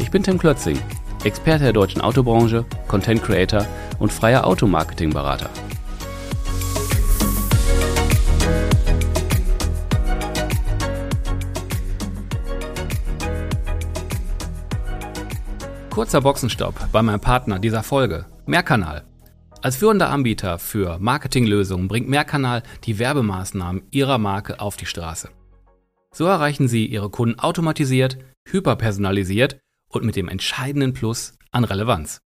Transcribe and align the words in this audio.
Ich 0.00 0.10
bin 0.10 0.22
Tim 0.22 0.38
Klötzing, 0.38 0.78
Experte 1.24 1.64
der 1.64 1.72
deutschen 1.74 2.00
Autobranche, 2.00 2.64
Content 2.88 3.22
Creator 3.22 3.66
und 3.98 4.10
freier 4.10 4.46
Automarketing-Berater. 4.46 5.50
Kurzer 15.90 16.22
Boxenstopp 16.22 16.74
bei 16.90 17.02
meinem 17.02 17.20
Partner 17.20 17.58
dieser 17.58 17.82
Folge, 17.82 18.24
Mehrkanal. 18.46 19.04
Als 19.60 19.76
führender 19.76 20.08
Anbieter 20.08 20.58
für 20.58 20.98
Marketinglösungen 20.98 21.88
bringt 21.88 22.08
Mehrkanal 22.08 22.62
die 22.84 22.98
Werbemaßnahmen 22.98 23.82
Ihrer 23.90 24.16
Marke 24.16 24.60
auf 24.60 24.78
die 24.78 24.86
Straße. 24.86 25.28
So 26.12 26.24
erreichen 26.24 26.68
Sie 26.68 26.86
Ihre 26.86 27.10
Kunden 27.10 27.38
automatisiert, 27.38 28.16
hyperpersonalisiert 28.48 29.60
und 29.90 30.04
mit 30.04 30.16
dem 30.16 30.28
entscheidenden 30.28 30.94
Plus 30.94 31.36
an 31.50 31.64
Relevanz. 31.64 32.22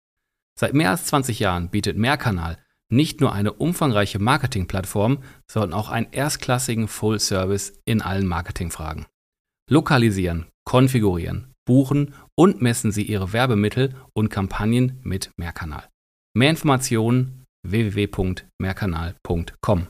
Seit 0.58 0.74
mehr 0.74 0.90
als 0.90 1.06
20 1.06 1.40
Jahren 1.40 1.70
bietet 1.70 1.96
Mehrkanal 1.96 2.58
nicht 2.90 3.20
nur 3.20 3.32
eine 3.32 3.52
umfangreiche 3.52 4.20
Marketingplattform, 4.20 5.24
sondern 5.50 5.72
auch 5.72 5.88
einen 5.88 6.12
erstklassigen 6.12 6.86
Full 6.86 7.18
Service 7.18 7.72
in 7.84 8.02
allen 8.02 8.26
Marketingfragen. 8.26 9.06
Lokalisieren, 9.68 10.46
konfigurieren, 10.64 11.52
buchen 11.66 12.14
und 12.36 12.62
messen 12.62 12.92
Sie 12.92 13.02
Ihre 13.02 13.32
Werbemittel 13.32 13.96
und 14.12 14.28
Kampagnen 14.28 15.00
mit 15.02 15.32
Mehrkanal. 15.36 15.88
Mehr 16.34 16.50
Informationen 16.50 17.44
www.mehrkanal.com. 17.66 19.86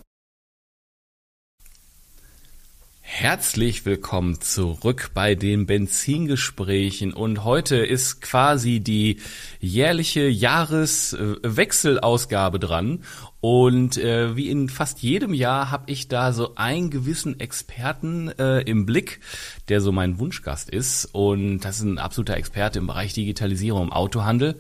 Herzlich 3.17 3.87
willkommen 3.87 4.41
zurück 4.41 5.13
bei 5.15 5.37
den 5.37 5.67
Benzingesprächen. 5.67 7.15
Und 7.15 7.45
heute 7.45 7.77
ist 7.77 8.21
quasi 8.21 8.81
die 8.81 9.21
jährliche 9.61 10.27
Jahreswechselausgabe 10.27 12.59
dran. 12.59 13.05
Und 13.41 13.99
äh, 13.99 14.35
wie 14.35 14.51
in 14.51 14.69
fast 14.69 15.01
jedem 15.01 15.33
Jahr 15.33 15.71
habe 15.71 15.93
ich 15.93 16.09
da 16.09 16.33
so 16.33 16.57
einen 16.57 16.91
gewissen 16.91 17.39
Experten 17.39 18.31
äh, 18.31 18.63
im 18.63 18.85
Blick, 18.85 19.21
der 19.69 19.81
so 19.81 19.93
mein 19.93 20.19
Wunschgast 20.19 20.69
ist. 20.69 21.05
Und 21.13 21.61
das 21.61 21.77
ist 21.77 21.85
ein 21.85 21.99
absoluter 21.99 22.37
Experte 22.37 22.81
im 22.81 22.89
Bereich 22.89 23.15
Digitalisierung 23.15 23.85
im 23.85 23.93
Autohandel 23.93 24.59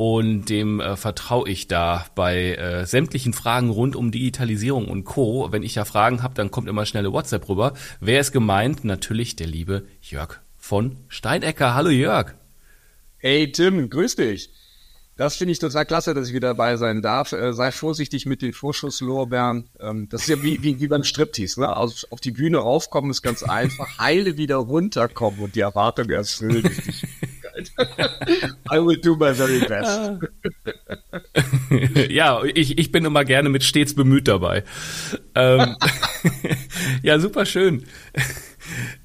und 0.00 0.46
dem 0.46 0.80
äh, 0.80 0.96
vertraue 0.96 1.46
ich 1.50 1.68
da 1.68 2.06
bei 2.14 2.54
äh, 2.54 2.86
sämtlichen 2.86 3.34
Fragen 3.34 3.68
rund 3.68 3.94
um 3.96 4.10
Digitalisierung 4.10 4.88
und 4.88 5.04
Co. 5.04 5.52
Wenn 5.52 5.62
ich 5.62 5.74
da 5.74 5.84
Fragen 5.84 6.22
habe, 6.22 6.32
dann 6.32 6.50
kommt 6.50 6.70
immer 6.70 6.86
schnelle 6.86 7.12
WhatsApp 7.12 7.46
rüber. 7.50 7.74
Wer 8.00 8.22
ist 8.22 8.32
gemeint? 8.32 8.82
Natürlich 8.82 9.36
der 9.36 9.46
liebe 9.46 9.84
Jörg 10.00 10.40
von 10.56 10.96
Steinecker. 11.08 11.74
Hallo 11.74 11.90
Jörg. 11.90 12.32
Hey 13.18 13.52
Tim, 13.52 13.90
grüß 13.90 14.16
dich. 14.16 14.48
Das 15.18 15.36
finde 15.36 15.52
ich 15.52 15.58
total 15.58 15.84
klasse, 15.84 16.14
dass 16.14 16.28
ich 16.28 16.34
wieder 16.34 16.48
dabei 16.48 16.78
sein 16.78 17.02
darf. 17.02 17.32
Äh, 17.32 17.52
sei 17.52 17.70
vorsichtig 17.70 18.24
mit 18.24 18.40
den 18.40 18.54
Vorschusslorbeeren. 18.54 19.68
Ähm, 19.80 20.08
das 20.08 20.22
ist 20.22 20.28
ja 20.28 20.42
wie, 20.42 20.62
wie, 20.62 20.80
wie 20.80 20.88
beim 20.88 21.04
Striptease. 21.04 21.60
Ne? 21.60 21.76
Also 21.76 22.06
auf 22.08 22.22
die 22.22 22.30
Bühne 22.30 22.56
raufkommen 22.56 23.10
ist 23.10 23.20
ganz 23.20 23.42
einfach. 23.42 23.86
Heile 23.98 24.38
wieder 24.38 24.56
runterkommen 24.56 25.40
und 25.40 25.56
die 25.56 25.60
Erwartung 25.60 26.08
erfüllen. 26.08 26.74
I 28.70 28.78
will 28.78 29.00
do 29.00 29.16
my 29.16 29.32
very 29.32 29.60
best. 29.60 30.00
ja, 32.10 32.42
ich, 32.44 32.78
ich 32.78 32.92
bin 32.92 33.04
immer 33.04 33.24
gerne 33.24 33.48
mit 33.48 33.62
stets 33.62 33.94
bemüht 33.94 34.28
dabei. 34.28 34.64
Ähm, 35.34 35.76
ja, 37.02 37.18
super 37.18 37.46
schön. 37.46 37.84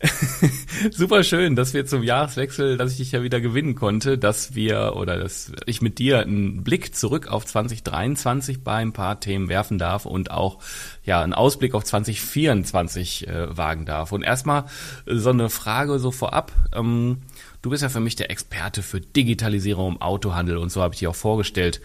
Super 0.92 1.24
schön, 1.24 1.56
dass 1.56 1.74
wir 1.74 1.86
zum 1.86 2.03
Jahreswechsel, 2.03 2.78
dass 2.78 2.92
ich 2.92 2.98
dich 2.98 3.12
ja 3.12 3.24
wieder 3.24 3.42
gewinnen 3.42 3.76
konnte, 3.76 4.18
dass 4.18 4.56
wir 4.56 4.94
oder 4.96 5.18
dass 5.18 5.52
ich 5.66 5.81
mit 5.81 6.00
dir 6.00 6.20
einen 6.20 6.64
Blick 6.64 6.96
zurück 6.96 7.28
auf 7.28 7.46
2023 7.46 8.64
bei 8.64 8.76
ein 8.76 8.94
paar 8.94 9.20
Themen 9.20 9.50
werfen 9.50 9.78
darf 9.78 10.06
und 10.06 10.31
auch 10.31 10.59
ja 11.03 11.22
einen 11.22 11.34
Ausblick 11.34 11.74
auf 11.74 11.84
2024 11.84 13.28
äh, 13.28 13.58
wagen 13.58 13.86
darf. 13.86 14.12
Und 14.12 14.24
erstmal 14.24 14.66
so 15.06 15.30
eine 15.30 15.50
Frage 15.50 16.00
so 16.00 16.12
vorab. 16.12 16.52
Ähm, 16.74 17.22
Du 17.66 17.72
bist 17.72 17.82
ja 17.82 17.90
für 17.90 18.00
mich 18.00 18.16
der 18.16 18.30
Experte 18.30 18.84
für 18.84 19.02
Digitalisierung 19.02 19.94
im 19.94 20.02
Autohandel 20.03 20.58
und 20.58 20.72
so 20.72 20.84
habe 20.84 20.94
ich 20.94 21.00
dich 21.00 21.08
auch 21.08 21.16
vorgestellt. 21.16 21.82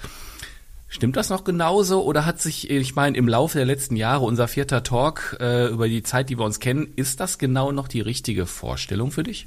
Stimmt 0.93 1.17
das 1.17 1.31
noch 1.31 1.45
genauso 1.45 2.03
oder 2.03 2.27
hat 2.27 2.43
sich, 2.43 2.69
ich 2.69 2.97
meine, 2.97 3.17
im 3.17 3.29
Laufe 3.29 3.57
der 3.57 3.65
letzten 3.65 3.95
Jahre 3.95 4.25
unser 4.25 4.49
vierter 4.49 4.83
Talk 4.83 5.37
äh, 5.39 5.69
über 5.69 5.89
die 5.89 6.03
Zeit, 6.03 6.29
die 6.29 6.37
wir 6.37 6.45
uns 6.45 6.59
kennen, 6.59 6.93
ist 6.97 7.21
das 7.21 7.39
genau 7.39 7.71
noch 7.71 7.87
die 7.87 8.01
richtige 8.01 8.45
Vorstellung 8.45 9.13
für 9.13 9.23
dich? 9.23 9.47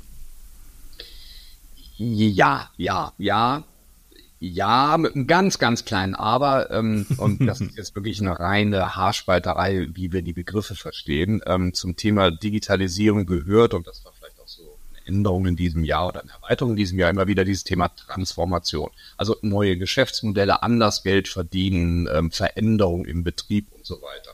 Ja, 1.97 2.71
ja, 2.77 3.11
ja. 3.17 3.65
Ja, 4.39 4.97
mit 4.97 5.15
einem 5.15 5.27
ganz, 5.27 5.59
ganz 5.59 5.83
kleinen 5.83 6.15
Aber, 6.15 6.71
ähm, 6.71 7.05
und 7.17 7.45
das 7.45 7.59
ist 7.59 7.77
jetzt 7.77 7.95
wirklich 7.95 8.21
eine 8.21 8.39
reine 8.39 8.95
Haarspalterei, 8.95 9.89
wie 9.93 10.13
wir 10.13 10.21
die 10.21 10.33
Begriffe 10.33 10.75
verstehen, 10.75 11.41
ähm, 11.45 11.73
zum 11.73 11.97
Thema 11.97 12.31
Digitalisierung 12.31 13.25
gehört, 13.25 13.73
und 13.73 13.85
das 13.85 14.03
war 14.05 14.12
Änderung 15.05 15.45
in 15.45 15.55
diesem 15.55 15.83
Jahr 15.83 16.07
oder 16.07 16.21
eine 16.21 16.31
Erweiterung 16.31 16.71
in 16.71 16.77
diesem 16.77 16.99
Jahr 16.99 17.09
immer 17.09 17.27
wieder 17.27 17.45
dieses 17.45 17.63
Thema 17.63 17.89
Transformation. 17.89 18.89
Also 19.17 19.35
neue 19.41 19.77
Geschäftsmodelle, 19.77 20.63
anders 20.63 21.03
Geld 21.03 21.27
verdienen, 21.27 22.07
ähm, 22.11 22.31
Veränderung 22.31 23.05
im 23.05 23.23
Betrieb 23.23 23.71
und 23.71 23.85
so 23.85 23.95
weiter. 24.01 24.31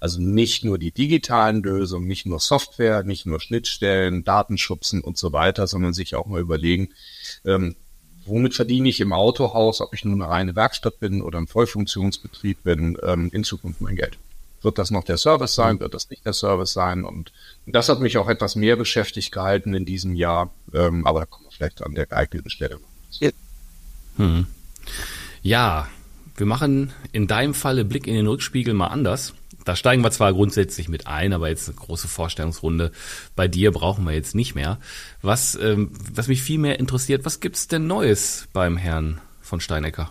Also 0.00 0.20
nicht 0.20 0.64
nur 0.64 0.78
die 0.78 0.90
digitalen 0.90 1.62
Lösungen, 1.62 2.08
nicht 2.08 2.26
nur 2.26 2.40
Software, 2.40 3.04
nicht 3.04 3.24
nur 3.24 3.38
Schnittstellen, 3.38 4.24
Datenschubsen 4.24 5.00
und 5.00 5.16
so 5.16 5.32
weiter, 5.32 5.68
sondern 5.68 5.92
sich 5.92 6.16
auch 6.16 6.26
mal 6.26 6.40
überlegen, 6.40 6.88
ähm, 7.44 7.76
womit 8.24 8.54
verdiene 8.54 8.88
ich 8.88 9.00
im 9.00 9.12
Autohaus, 9.12 9.80
ob 9.80 9.94
ich 9.94 10.04
nur 10.04 10.14
eine 10.14 10.28
reine 10.28 10.56
Werkstatt 10.56 10.98
bin 10.98 11.22
oder 11.22 11.38
ein 11.38 11.46
Vollfunktionsbetrieb 11.46 12.64
bin, 12.64 12.98
ähm, 13.02 13.30
in 13.32 13.44
Zukunft 13.44 13.80
mein 13.80 13.96
Geld. 13.96 14.18
Wird 14.62 14.78
das 14.78 14.90
noch 14.90 15.04
der 15.04 15.18
Service 15.18 15.54
sein? 15.54 15.80
Wird 15.80 15.94
das 15.94 16.10
nicht 16.10 16.24
der 16.24 16.32
Service 16.32 16.72
sein? 16.72 17.04
Und 17.04 17.32
das 17.66 17.88
hat 17.88 18.00
mich 18.00 18.18
auch 18.18 18.28
etwas 18.28 18.54
mehr 18.54 18.76
beschäftigt 18.76 19.32
gehalten 19.32 19.74
in 19.74 19.84
diesem 19.84 20.14
Jahr. 20.14 20.50
Ähm, 20.72 21.06
aber 21.06 21.20
da 21.20 21.26
kommen 21.26 21.46
wir 21.46 21.52
vielleicht 21.52 21.82
an 21.82 21.94
der 21.94 22.06
geeigneten 22.06 22.50
Stelle. 22.50 22.78
Hm. 24.16 24.46
Ja, 25.42 25.88
wir 26.36 26.46
machen 26.46 26.92
in 27.12 27.26
deinem 27.26 27.54
Falle 27.54 27.84
Blick 27.84 28.06
in 28.06 28.14
den 28.14 28.26
Rückspiegel 28.26 28.74
mal 28.74 28.88
anders. 28.88 29.34
Da 29.64 29.76
steigen 29.76 30.02
wir 30.02 30.10
zwar 30.10 30.32
grundsätzlich 30.32 30.88
mit 30.88 31.06
ein, 31.06 31.32
aber 31.32 31.48
jetzt 31.48 31.68
eine 31.68 31.76
große 31.76 32.08
Vorstellungsrunde 32.08 32.90
bei 33.36 33.46
dir 33.46 33.70
brauchen 33.70 34.04
wir 34.04 34.12
jetzt 34.12 34.34
nicht 34.34 34.54
mehr. 34.54 34.78
Was, 35.20 35.54
ähm, 35.54 35.90
was 36.12 36.26
mich 36.28 36.42
viel 36.42 36.58
mehr 36.58 36.80
interessiert, 36.80 37.24
was 37.24 37.40
gibt's 37.40 37.68
denn 37.68 37.86
Neues 37.86 38.48
beim 38.52 38.76
Herrn 38.76 39.20
von 39.40 39.60
Steinecker? 39.60 40.10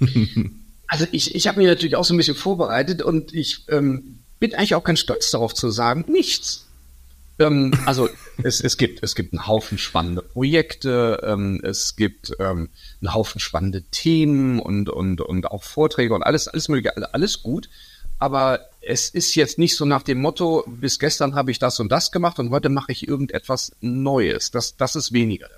Also 0.88 1.06
ich, 1.12 1.34
ich 1.34 1.46
habe 1.46 1.58
mich 1.58 1.68
natürlich 1.68 1.96
auch 1.96 2.04
so 2.04 2.14
ein 2.14 2.16
bisschen 2.16 2.34
vorbereitet 2.34 3.02
und 3.02 3.34
ich 3.34 3.66
ähm, 3.68 4.20
bin 4.40 4.54
eigentlich 4.54 4.74
auch 4.74 4.84
ganz 4.84 5.00
stolz 5.00 5.30
darauf 5.30 5.54
zu 5.54 5.70
sagen, 5.70 6.06
nichts. 6.08 6.66
Ähm, 7.38 7.72
also 7.84 8.08
es, 8.42 8.60
es 8.62 8.78
gibt 8.78 9.02
es 9.02 9.14
gibt 9.14 9.34
einen 9.34 9.46
Haufen 9.46 9.76
spannende 9.76 10.22
Projekte, 10.22 11.20
ähm, 11.22 11.60
es 11.62 11.94
gibt 11.94 12.32
ähm, 12.40 12.70
einen 13.00 13.14
Haufen 13.14 13.38
spannende 13.38 13.82
Themen 13.82 14.60
und 14.60 14.88
und 14.88 15.20
und 15.20 15.50
auch 15.50 15.62
Vorträge 15.62 16.14
und 16.14 16.22
alles 16.22 16.48
alles 16.48 16.68
mögliche 16.68 17.14
alles 17.14 17.42
gut. 17.42 17.68
Aber 18.20 18.60
es 18.80 19.10
ist 19.10 19.36
jetzt 19.36 19.58
nicht 19.58 19.76
so 19.76 19.84
nach 19.84 20.02
dem 20.02 20.20
Motto, 20.20 20.64
bis 20.66 20.98
gestern 20.98 21.36
habe 21.36 21.52
ich 21.52 21.60
das 21.60 21.78
und 21.78 21.92
das 21.92 22.10
gemacht 22.10 22.40
und 22.40 22.50
heute 22.50 22.68
mache 22.68 22.90
ich 22.90 23.06
irgendetwas 23.06 23.72
Neues. 23.80 24.50
Das 24.50 24.76
das 24.76 24.96
ist 24.96 25.12
weniger 25.12 25.48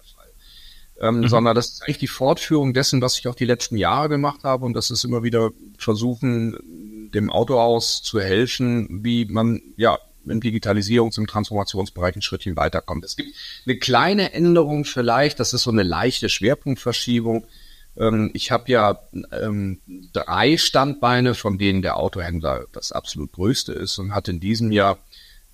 ähm, 1.00 1.20
mhm. 1.20 1.28
sondern 1.28 1.54
das 1.54 1.70
ist 1.70 1.82
eigentlich 1.82 1.98
die 1.98 2.06
Fortführung 2.06 2.74
dessen, 2.74 3.00
was 3.00 3.18
ich 3.18 3.26
auch 3.28 3.34
die 3.34 3.46
letzten 3.46 3.76
Jahre 3.76 4.08
gemacht 4.08 4.44
habe 4.44 4.64
und 4.64 4.74
das 4.74 4.90
ist 4.90 5.04
immer 5.04 5.22
wieder 5.22 5.50
versuchen, 5.78 7.10
dem 7.14 7.30
Autohaus 7.30 8.02
zu 8.02 8.20
helfen, 8.20 9.02
wie 9.02 9.24
man 9.24 9.62
ja 9.76 9.98
im 10.26 10.40
Digitalisierungs- 10.40 11.18
und 11.18 11.28
Transformationsbereich 11.28 12.16
ein 12.16 12.22
Schrittchen 12.22 12.56
weiterkommt. 12.56 13.04
Es 13.04 13.16
gibt 13.16 13.34
eine 13.66 13.78
kleine 13.78 14.32
Änderung 14.32 14.84
vielleicht, 14.84 15.40
das 15.40 15.54
ist 15.54 15.62
so 15.62 15.70
eine 15.70 15.82
leichte 15.82 16.28
Schwerpunktverschiebung. 16.28 17.46
Ähm, 17.96 18.30
ich 18.34 18.50
habe 18.50 18.70
ja 18.70 19.00
ähm, 19.32 19.80
drei 20.12 20.56
Standbeine, 20.56 21.34
von 21.34 21.58
denen 21.58 21.82
der 21.82 21.96
Autohändler 21.96 22.66
das 22.72 22.92
absolut 22.92 23.32
größte 23.32 23.72
ist 23.72 23.98
und 23.98 24.14
hat 24.14 24.28
in 24.28 24.40
diesem 24.40 24.70
Jahr 24.70 24.98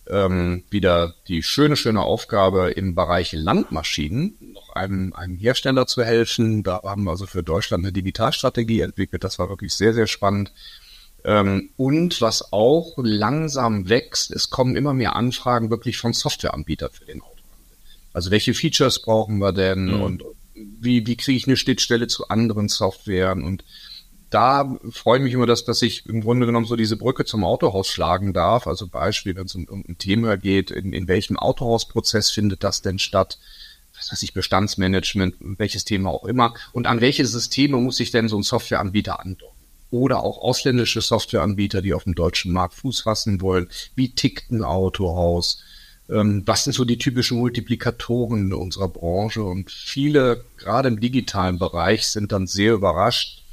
ähm, 0.08 0.64
wieder 0.70 1.14
die 1.28 1.42
schöne, 1.42 1.76
schöne 1.76 2.02
Aufgabe 2.02 2.70
im 2.70 2.94
Bereich 2.94 3.32
Landmaschinen, 3.32 4.36
noch 4.52 4.70
einem, 4.70 5.12
einem 5.12 5.36
Hersteller 5.36 5.86
zu 5.86 6.04
helfen. 6.04 6.62
Da 6.62 6.82
haben 6.82 7.04
wir 7.04 7.10
also 7.10 7.26
für 7.26 7.42
Deutschland 7.42 7.84
eine 7.84 7.92
Digitalstrategie 7.92 8.80
entwickelt. 8.80 9.24
Das 9.24 9.38
war 9.38 9.48
wirklich 9.48 9.74
sehr, 9.74 9.94
sehr 9.94 10.06
spannend. 10.06 10.52
Ähm, 11.24 11.70
und 11.76 12.20
was 12.20 12.52
auch 12.52 12.94
langsam 12.98 13.88
wächst, 13.88 14.30
es 14.30 14.50
kommen 14.50 14.76
immer 14.76 14.94
mehr 14.94 15.16
Anfragen 15.16 15.70
wirklich 15.70 15.98
von 15.98 16.12
Softwareanbietern 16.12 16.90
für 16.92 17.04
den 17.04 17.20
Autohandel. 17.20 17.76
Also 18.12 18.30
welche 18.30 18.54
Features 18.54 19.02
brauchen 19.02 19.38
wir 19.38 19.52
denn 19.52 19.86
mhm. 19.86 20.02
und 20.02 20.24
wie, 20.54 21.06
wie 21.06 21.16
kriege 21.16 21.36
ich 21.36 21.46
eine 21.46 21.56
Schnittstelle 21.56 22.06
zu 22.06 22.28
anderen 22.28 22.68
Softwaren 22.68 23.42
und 23.42 23.64
da 24.30 24.76
freue 24.90 25.18
ich 25.18 25.24
mich 25.24 25.32
immer, 25.34 25.46
dass, 25.46 25.64
dass 25.64 25.82
ich 25.82 26.06
im 26.06 26.20
Grunde 26.20 26.46
genommen 26.46 26.66
so 26.66 26.76
diese 26.76 26.96
Brücke 26.96 27.24
zum 27.24 27.44
Autohaus 27.44 27.88
schlagen 27.88 28.32
darf. 28.32 28.66
Also 28.66 28.88
Beispiel, 28.88 29.36
wenn 29.36 29.46
es 29.46 29.54
um, 29.54 29.64
um 29.66 29.84
ein 29.88 29.98
Thema 29.98 30.36
geht, 30.36 30.70
in, 30.70 30.92
in 30.92 31.08
welchem 31.08 31.36
Autohausprozess 31.36 32.30
findet 32.30 32.64
das 32.64 32.82
denn 32.82 32.98
statt? 32.98 33.38
Was 33.96 34.12
weiß 34.12 34.22
ich, 34.22 34.34
Bestandsmanagement, 34.34 35.36
welches 35.40 35.84
Thema 35.84 36.10
auch 36.10 36.24
immer. 36.24 36.54
Und 36.72 36.86
an 36.86 37.00
welche 37.00 37.24
Systeme 37.24 37.78
muss 37.78 37.96
sich 37.96 38.10
denn 38.10 38.28
so 38.28 38.36
ein 38.36 38.42
Softwareanbieter 38.42 39.20
andocken? 39.20 39.56
Oder 39.90 40.22
auch 40.22 40.38
ausländische 40.38 41.00
Softwareanbieter, 41.00 41.80
die 41.80 41.94
auf 41.94 42.04
dem 42.04 42.14
deutschen 42.14 42.52
Markt 42.52 42.74
Fuß 42.74 43.02
fassen 43.02 43.40
wollen. 43.40 43.68
Wie 43.94 44.14
tickt 44.14 44.50
ein 44.50 44.64
Autohaus? 44.64 45.62
Ähm, 46.10 46.42
was 46.44 46.64
sind 46.64 46.72
so 46.72 46.84
die 46.84 46.98
typischen 46.98 47.38
Multiplikatoren 47.38 48.52
unserer 48.52 48.88
Branche? 48.88 49.44
Und 49.44 49.70
viele, 49.70 50.44
gerade 50.58 50.88
im 50.88 51.00
digitalen 51.00 51.58
Bereich, 51.58 52.06
sind 52.08 52.32
dann 52.32 52.46
sehr 52.46 52.74
überrascht, 52.74 53.44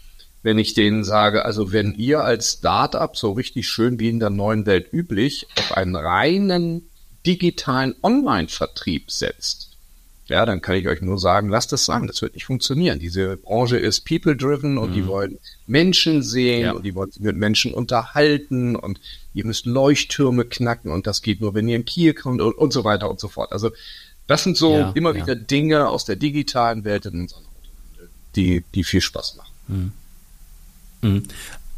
wenn 0.44 0.60
ich 0.60 0.74
denen 0.74 1.04
sage, 1.04 1.46
also 1.46 1.72
wenn 1.72 1.94
ihr 1.96 2.24
als 2.24 2.54
Startup 2.54 3.16
so 3.16 3.32
richtig 3.32 3.68
schön 3.68 4.00
wie 4.00 4.10
in 4.10 4.20
der 4.20 4.30
neuen 4.30 4.66
Welt 4.66 4.92
üblich 4.92 5.48
auf 5.58 5.76
einen 5.76 5.96
reinen 5.96 6.84
digitalen 7.26 7.96
Online-Vertrieb 8.04 9.10
setzt, 9.10 9.72
ja, 10.28 10.46
dann 10.46 10.62
kann 10.62 10.76
ich 10.76 10.88
euch 10.88 11.02
nur 11.02 11.20
sagen, 11.20 11.50
lasst 11.50 11.72
das 11.72 11.86
sein, 11.86 12.08
das 12.08 12.22
wird 12.22 12.34
nicht 12.34 12.46
funktionieren. 12.46 13.00
Diese 13.00 13.36
Branche 13.38 13.78
ist 13.78 14.06
people-driven 14.06 14.78
und 14.78 14.92
mhm. 14.92 14.94
die 14.94 15.08
wollen 15.08 15.40
Menschen 15.68 16.24
sehen 16.24 16.62
ja. 16.62 16.72
und 16.72 16.84
die 16.84 16.96
wollen 16.96 17.12
mit 17.20 17.36
Menschen 17.36 17.74
unterhalten 17.74 18.76
und 18.76 19.00
ihr 19.34 19.46
müsst 19.46 19.66
Leuchttürme 19.66 20.46
knacken 20.46 20.92
und 20.92 21.08
das 21.08 21.22
geht 21.22 21.42
nur, 21.42 21.54
wenn 21.54 21.68
ihr 21.68 21.76
in 21.76 21.86
Kiel 21.86 22.14
kommt 22.14 22.42
und, 22.42 22.54
und 22.58 22.72
so 22.72 22.84
weiter 22.84 23.10
und 23.10 23.20
so 23.20 23.28
fort. 23.28 23.52
Also 23.52 23.72
das 24.28 24.44
sind 24.44 24.56
so 24.56 24.78
ja, 24.78 24.92
immer 24.96 25.14
ja. 25.14 25.22
wieder 25.22 25.36
Dinge 25.36 25.90
aus 25.90 26.06
der 26.06 26.16
digitalen 26.16 26.84
Welt 26.86 27.06
in 27.06 27.22
unserem 27.22 27.44
die, 28.36 28.64
die 28.74 28.84
viel 28.84 29.02
Spaß 29.02 29.36
machen. 29.36 29.54
Mhm. 29.68 29.92
Mhm. 31.04 31.24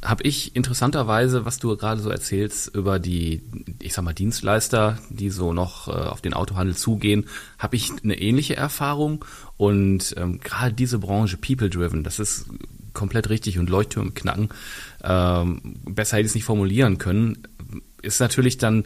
Habe 0.01 0.23
ich 0.23 0.55
interessanterweise, 0.55 1.45
was 1.45 1.57
du 1.57 1.75
gerade 1.75 1.99
so 1.99 2.11
erzählst 2.11 2.73
über 2.75 2.99
die, 2.99 3.41
ich 3.81 3.93
sag 3.93 4.05
mal, 4.05 4.13
Dienstleister, 4.13 4.99
die 5.09 5.31
so 5.31 5.51
noch 5.51 5.87
äh, 5.87 5.91
auf 5.91 6.21
den 6.21 6.35
Autohandel 6.35 6.75
zugehen, 6.75 7.25
habe 7.57 7.75
ich 7.75 7.91
eine 8.03 8.19
ähnliche 8.19 8.55
Erfahrung. 8.55 9.25
Und 9.57 10.13
ähm, 10.17 10.39
gerade 10.41 10.73
diese 10.73 10.99
Branche, 10.99 11.37
People-Driven, 11.37 12.03
das 12.03 12.19
ist 12.19 12.45
komplett 12.93 13.29
richtig 13.29 13.57
und 13.57 13.69
Leuchttürme 13.69 14.11
knacken. 14.11 14.49
Ähm, 15.03 15.75
besser 15.85 16.17
hätte 16.17 16.25
ich 16.25 16.31
es 16.31 16.35
nicht 16.35 16.45
formulieren 16.45 16.99
können. 16.99 17.39
Ist 18.01 18.19
natürlich 18.19 18.59
dann 18.59 18.85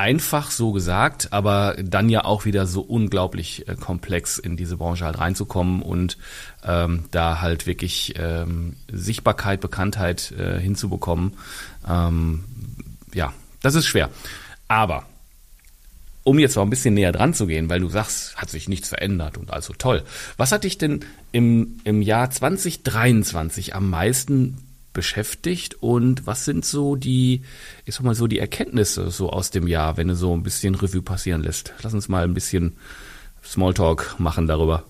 einfach 0.00 0.50
so 0.50 0.72
gesagt, 0.72 1.30
aber 1.30 1.76
dann 1.78 2.08
ja 2.08 2.24
auch 2.24 2.46
wieder 2.46 2.66
so 2.66 2.80
unglaublich 2.80 3.68
äh, 3.68 3.74
komplex 3.74 4.38
in 4.38 4.56
diese 4.56 4.78
Branche 4.78 5.04
halt 5.04 5.18
reinzukommen 5.18 5.82
und 5.82 6.16
ähm, 6.64 7.04
da 7.10 7.42
halt 7.42 7.66
wirklich 7.66 8.14
ähm, 8.16 8.76
Sichtbarkeit, 8.90 9.60
Bekanntheit 9.60 10.32
äh, 10.32 10.58
hinzubekommen. 10.58 11.36
Ähm, 11.86 12.44
ja, 13.12 13.34
das 13.60 13.74
ist 13.74 13.84
schwer. 13.84 14.08
Aber 14.68 15.04
um 16.24 16.38
jetzt 16.38 16.56
mal 16.56 16.62
ein 16.62 16.70
bisschen 16.70 16.94
näher 16.94 17.12
dran 17.12 17.34
zu 17.34 17.46
gehen, 17.46 17.68
weil 17.68 17.80
du 17.80 17.90
sagst, 17.90 18.36
hat 18.36 18.48
sich 18.48 18.70
nichts 18.70 18.88
verändert 18.88 19.36
und 19.36 19.52
also 19.52 19.74
toll. 19.74 20.02
Was 20.38 20.50
hat 20.50 20.64
dich 20.64 20.78
denn 20.78 21.00
im, 21.30 21.78
im 21.84 22.00
Jahr 22.00 22.30
2023 22.30 23.74
am 23.74 23.90
meisten 23.90 24.56
beschäftigt 24.92 25.76
und 25.80 26.26
was 26.26 26.44
sind 26.44 26.64
so 26.64 26.96
die, 26.96 27.42
ich 27.84 27.94
sag 27.94 28.04
mal 28.04 28.14
so 28.14 28.26
die 28.26 28.38
Erkenntnisse 28.38 29.10
so 29.10 29.30
aus 29.30 29.50
dem 29.50 29.66
Jahr, 29.66 29.96
wenn 29.96 30.08
du 30.08 30.14
so 30.14 30.34
ein 30.34 30.42
bisschen 30.42 30.74
Revue 30.74 31.02
passieren 31.02 31.42
lässt? 31.42 31.72
Lass 31.82 31.94
uns 31.94 32.08
mal 32.08 32.24
ein 32.24 32.34
bisschen 32.34 32.76
Smalltalk 33.44 34.16
machen 34.18 34.46
darüber. 34.46 34.84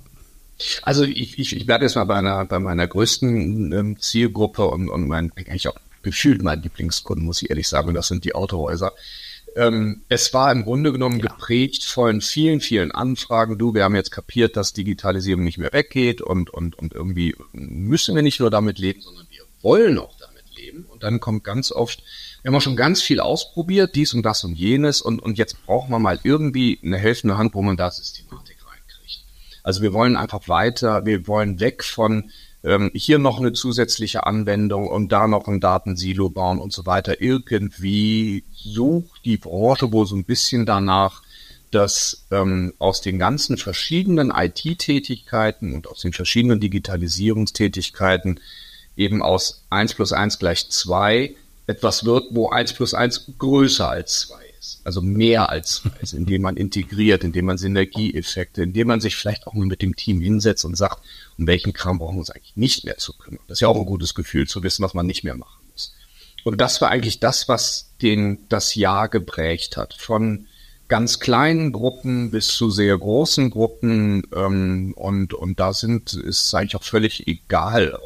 Also 0.82 1.05
ich, 1.05 1.38
ich, 1.38 1.56
ich 1.56 1.67
bleibe 1.67 1.85
jetzt 1.85 1.94
mal 1.94 2.05
bei 2.05 2.17
einer 2.17 2.44
bei 2.44 2.58
meiner 2.58 2.87
größten 2.87 3.73
ähm, 3.73 4.00
Zielgruppe 4.00 4.67
und, 4.67 4.91
und 4.91 5.08
mein 5.08 5.32
eigentlich 5.37 5.69
auch 5.69 5.76
gefühlt 6.02 6.43
mein 6.43 6.62
Lieblingskunden, 6.62 7.25
muss 7.25 7.43
ich 7.43 7.50
ehrlich 7.50 7.69
sagen, 7.69 7.94
das 7.94 8.08
sind 8.08 8.25
die 8.25 8.35
Autohäuser. 8.35 8.93
Ähm, 9.56 10.02
es 10.08 10.32
war 10.32 10.52
im 10.52 10.64
Grunde 10.64 10.93
genommen 10.93 11.19
ja. 11.19 11.26
geprägt 11.26 11.85
von 11.85 12.20
vielen, 12.20 12.61
vielen 12.61 12.93
Anfragen. 12.93 13.58
Du, 13.58 13.75
wir 13.75 13.85
haben 13.85 13.97
jetzt 13.97 14.12
kapiert, 14.12 14.56
dass 14.56 14.73
Digitalisierung 14.73 15.43
nicht 15.43 15.58
mehr 15.58 15.73
weggeht 15.73 16.20
und, 16.20 16.50
und, 16.50 16.79
und 16.79 16.94
irgendwie 16.94 17.35
müssen 17.52 18.14
wir 18.14 18.23
nicht 18.23 18.38
nur 18.38 18.50
damit 18.50 18.79
leben, 18.79 19.00
sondern 19.00 19.26
wollen 19.62 19.99
auch 19.99 20.15
damit 20.19 20.45
leben. 20.57 20.85
Und 20.85 21.03
dann 21.03 21.21
kommt 21.21 21.45
ganz 21.45 21.73
oft, 21.73 22.03
wir 22.43 22.51
haben 22.51 22.57
auch 22.57 22.62
schon 22.62 22.77
ganz 22.77 23.03
viel 23.03 23.21
ausprobiert, 23.21 23.95
dies 23.95 24.15
und 24.15 24.23
das 24.23 24.45
und 24.45 24.55
jenes, 24.55 25.03
und, 25.03 25.21
und 25.21 25.39
jetzt 25.39 25.65
brauchen 25.67 25.91
wir 25.91 25.99
mal 25.99 26.21
irgendwie 26.23 26.79
eine 26.83 26.99
helfende 26.99 27.39
Hand, 27.39 27.55
wo 27.55 27.62
man 27.62 27.77
da 27.77 27.91
Systematik 27.91 28.57
reinkriegt. 28.67 29.25
Also 29.62 29.83
wir 29.83 29.93
wollen 29.93 30.17
einfach 30.17 30.49
weiter, 30.49 31.05
wir 31.05 31.27
wollen 31.27 31.61
weg 31.61 31.85
von 31.85 32.31
ähm, 32.62 32.91
hier 32.95 33.19
noch 33.19 33.39
eine 33.39 33.53
zusätzliche 33.53 34.27
Anwendung 34.27 34.87
und 34.87 35.12
da 35.12 35.27
noch 35.27 35.49
ein 35.49 35.61
Datensilo 35.61 36.29
bauen 36.31 36.59
und 36.59 36.73
so 36.73 36.87
weiter. 36.87 37.21
Irgendwie 37.21 38.45
sucht 38.53 39.25
die 39.25 39.39
Branche 39.39 39.93
wohl 39.93 40.07
so 40.07 40.17
ein 40.17 40.25
bisschen 40.25 40.67
danach, 40.67 41.23
dass 41.71 42.27
ähm, 42.31 42.75
aus 42.79 43.01
den 43.01 43.19
ganzen 43.19 43.57
verschiedenen 43.57 44.33
IT-Tätigkeiten 44.35 45.73
und 45.73 45.87
aus 45.87 46.01
den 46.01 46.12
verschiedenen 46.12 46.61
Digitalisierungstätigkeiten 46.61 48.41
eben 48.97 49.23
aus 49.23 49.65
1 49.71 49.95
plus 49.95 50.13
1 50.13 50.39
gleich 50.39 50.69
2 50.69 51.35
etwas 51.67 52.05
wird, 52.05 52.27
wo 52.31 52.51
1 52.51 52.73
plus 52.75 52.95
1 52.95 53.33
größer 53.39 53.89
als 53.89 54.21
2 54.21 54.35
ist. 54.59 54.81
Also 54.85 55.01
mehr 55.01 55.51
als 55.51 55.83
2 55.83 55.91
ist, 56.01 56.13
indem 56.13 56.43
man 56.43 56.57
integriert, 56.57 57.25
indem 57.25 57.47
man 57.47 57.59
Synergieeffekte, 57.59 58.63
indem 58.63 58.89
man 58.89 59.01
sich 59.01 59.17
vielleicht 59.17 59.47
auch 59.47 59.55
mal 59.55 59.67
mit 59.67 59.83
dem 59.83 59.97
Team 59.97 60.21
hinsetzt 60.21 60.65
und 60.65 60.77
sagt, 60.77 61.03
um 61.39 61.47
welchen 61.47 61.73
Kram 61.73 61.99
brauchen 61.99 62.17
wir 62.17 62.21
uns 62.21 62.31
eigentlich 62.31 62.57
nicht 62.57 62.85
mehr 62.85 62.99
zu 62.99 63.13
kümmern. 63.15 63.41
Das 63.49 63.57
ist 63.57 63.61
ja 63.61 63.69
auch 63.69 63.77
ein 63.77 63.87
gutes 63.87 64.15
Gefühl, 64.15 64.47
zu 64.47 64.63
wissen, 64.63 64.85
was 64.85 64.95
man 64.95 65.07
nicht 65.07 65.25
mehr 65.25 65.37
machen 65.37 65.63
muss. 65.73 65.95
Und 66.45 66.61
das 66.61 66.81
war 66.81 66.91
eigentlich 66.91 67.21
das, 67.21 67.49
was 67.49 67.91
den, 68.03 68.47
das 68.49 68.75
Jahr 68.75 69.09
geprägt 69.09 69.77
hat. 69.77 69.95
Von 69.95 70.47
ganz 70.89 71.21
kleinen 71.21 71.73
Gruppen 71.73 72.31
bis 72.31 72.49
zu 72.49 72.71
sehr 72.71 72.99
großen 72.99 73.50
Gruppen. 73.50 74.25
Ähm, 74.35 74.93
und, 74.97 75.33
und 75.33 75.61
da 75.61 75.73
sind, 75.73 76.12
ist 76.12 76.53
eigentlich 76.55 76.76
auch 76.76 76.83
völlig 76.83 77.26
egal, 77.26 77.99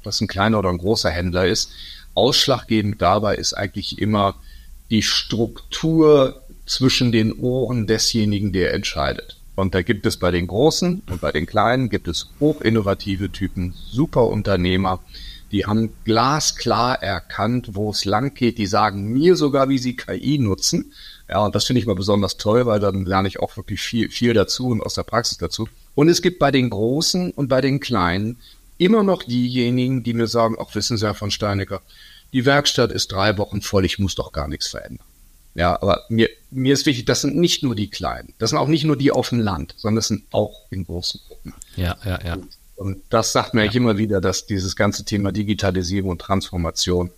ob 0.00 0.04
das 0.04 0.20
ein 0.20 0.28
kleiner 0.28 0.58
oder 0.58 0.70
ein 0.70 0.78
großer 0.78 1.10
Händler 1.10 1.46
ist. 1.46 1.70
Ausschlaggebend 2.14 3.00
dabei 3.00 3.36
ist 3.36 3.52
eigentlich 3.52 3.98
immer 3.98 4.34
die 4.90 5.02
Struktur 5.02 6.42
zwischen 6.66 7.12
den 7.12 7.32
Ohren 7.34 7.86
desjenigen, 7.86 8.52
der 8.52 8.74
entscheidet. 8.74 9.36
Und 9.56 9.74
da 9.74 9.82
gibt 9.82 10.06
es 10.06 10.16
bei 10.16 10.30
den 10.30 10.46
Großen 10.46 11.02
und 11.06 11.20
bei 11.20 11.32
den 11.32 11.46
Kleinen 11.46 11.90
gibt 11.90 12.08
es 12.08 12.30
hochinnovative 12.40 13.30
Typen, 13.30 13.74
super 13.90 14.26
Unternehmer, 14.26 15.00
die 15.50 15.66
haben 15.66 15.92
glasklar 16.04 17.02
erkannt, 17.02 17.70
wo 17.72 17.90
es 17.90 18.04
lang 18.04 18.34
geht. 18.34 18.58
Die 18.58 18.66
sagen 18.66 19.12
mir 19.12 19.34
sogar, 19.34 19.68
wie 19.68 19.78
sie 19.78 19.96
KI 19.96 20.38
nutzen. 20.38 20.92
Ja, 21.28 21.44
und 21.44 21.54
das 21.54 21.64
finde 21.64 21.80
ich 21.80 21.86
mal 21.86 21.96
besonders 21.96 22.36
toll, 22.36 22.66
weil 22.66 22.80
dann 22.80 23.04
lerne 23.04 23.28
ich 23.28 23.40
auch 23.40 23.56
wirklich 23.56 23.80
viel, 23.80 24.10
viel 24.10 24.32
dazu 24.32 24.68
und 24.68 24.80
aus 24.80 24.94
der 24.94 25.02
Praxis 25.02 25.38
dazu. 25.38 25.68
Und 25.94 26.08
es 26.08 26.22
gibt 26.22 26.38
bei 26.38 26.50
den 26.50 26.70
Großen 26.70 27.32
und 27.32 27.48
bei 27.48 27.60
den 27.60 27.80
Kleinen 27.80 28.38
immer 28.80 29.02
noch 29.02 29.22
diejenigen, 29.22 30.02
die 30.02 30.14
mir 30.14 30.26
sagen, 30.26 30.58
auch 30.58 30.74
wissen 30.74 30.96
Sie, 30.96 31.06
Herr 31.06 31.14
von 31.14 31.30
Steinecker, 31.30 31.82
die 32.32 32.46
Werkstatt 32.46 32.90
ist 32.90 33.12
drei 33.12 33.36
Wochen 33.36 33.60
voll, 33.60 33.84
ich 33.84 33.98
muss 33.98 34.14
doch 34.14 34.32
gar 34.32 34.48
nichts 34.48 34.68
verändern. 34.68 35.06
Ja, 35.54 35.74
aber 35.82 36.04
mir, 36.08 36.30
mir 36.50 36.72
ist 36.72 36.86
wichtig, 36.86 37.04
das 37.04 37.20
sind 37.20 37.36
nicht 37.36 37.62
nur 37.62 37.74
die 37.74 37.90
Kleinen, 37.90 38.32
das 38.38 38.50
sind 38.50 38.58
auch 38.58 38.68
nicht 38.68 38.84
nur 38.84 38.96
die 38.96 39.10
auf 39.10 39.28
dem 39.28 39.40
Land, 39.40 39.74
sondern 39.76 39.96
das 39.96 40.08
sind 40.08 40.24
auch 40.30 40.66
in 40.70 40.84
großen 40.84 41.20
Gruppen. 41.26 41.54
Ja, 41.76 41.96
ja, 42.04 42.20
ja. 42.24 42.34
Und, 42.34 42.48
und 42.76 43.02
das 43.10 43.32
sagt 43.32 43.52
mir 43.52 43.66
ja. 43.66 43.72
immer 43.72 43.98
wieder, 43.98 44.20
dass 44.20 44.46
dieses 44.46 44.76
ganze 44.76 45.04
Thema 45.04 45.32
Digitalisierung 45.32 46.10
und 46.10 46.20
Transformation 46.20 47.10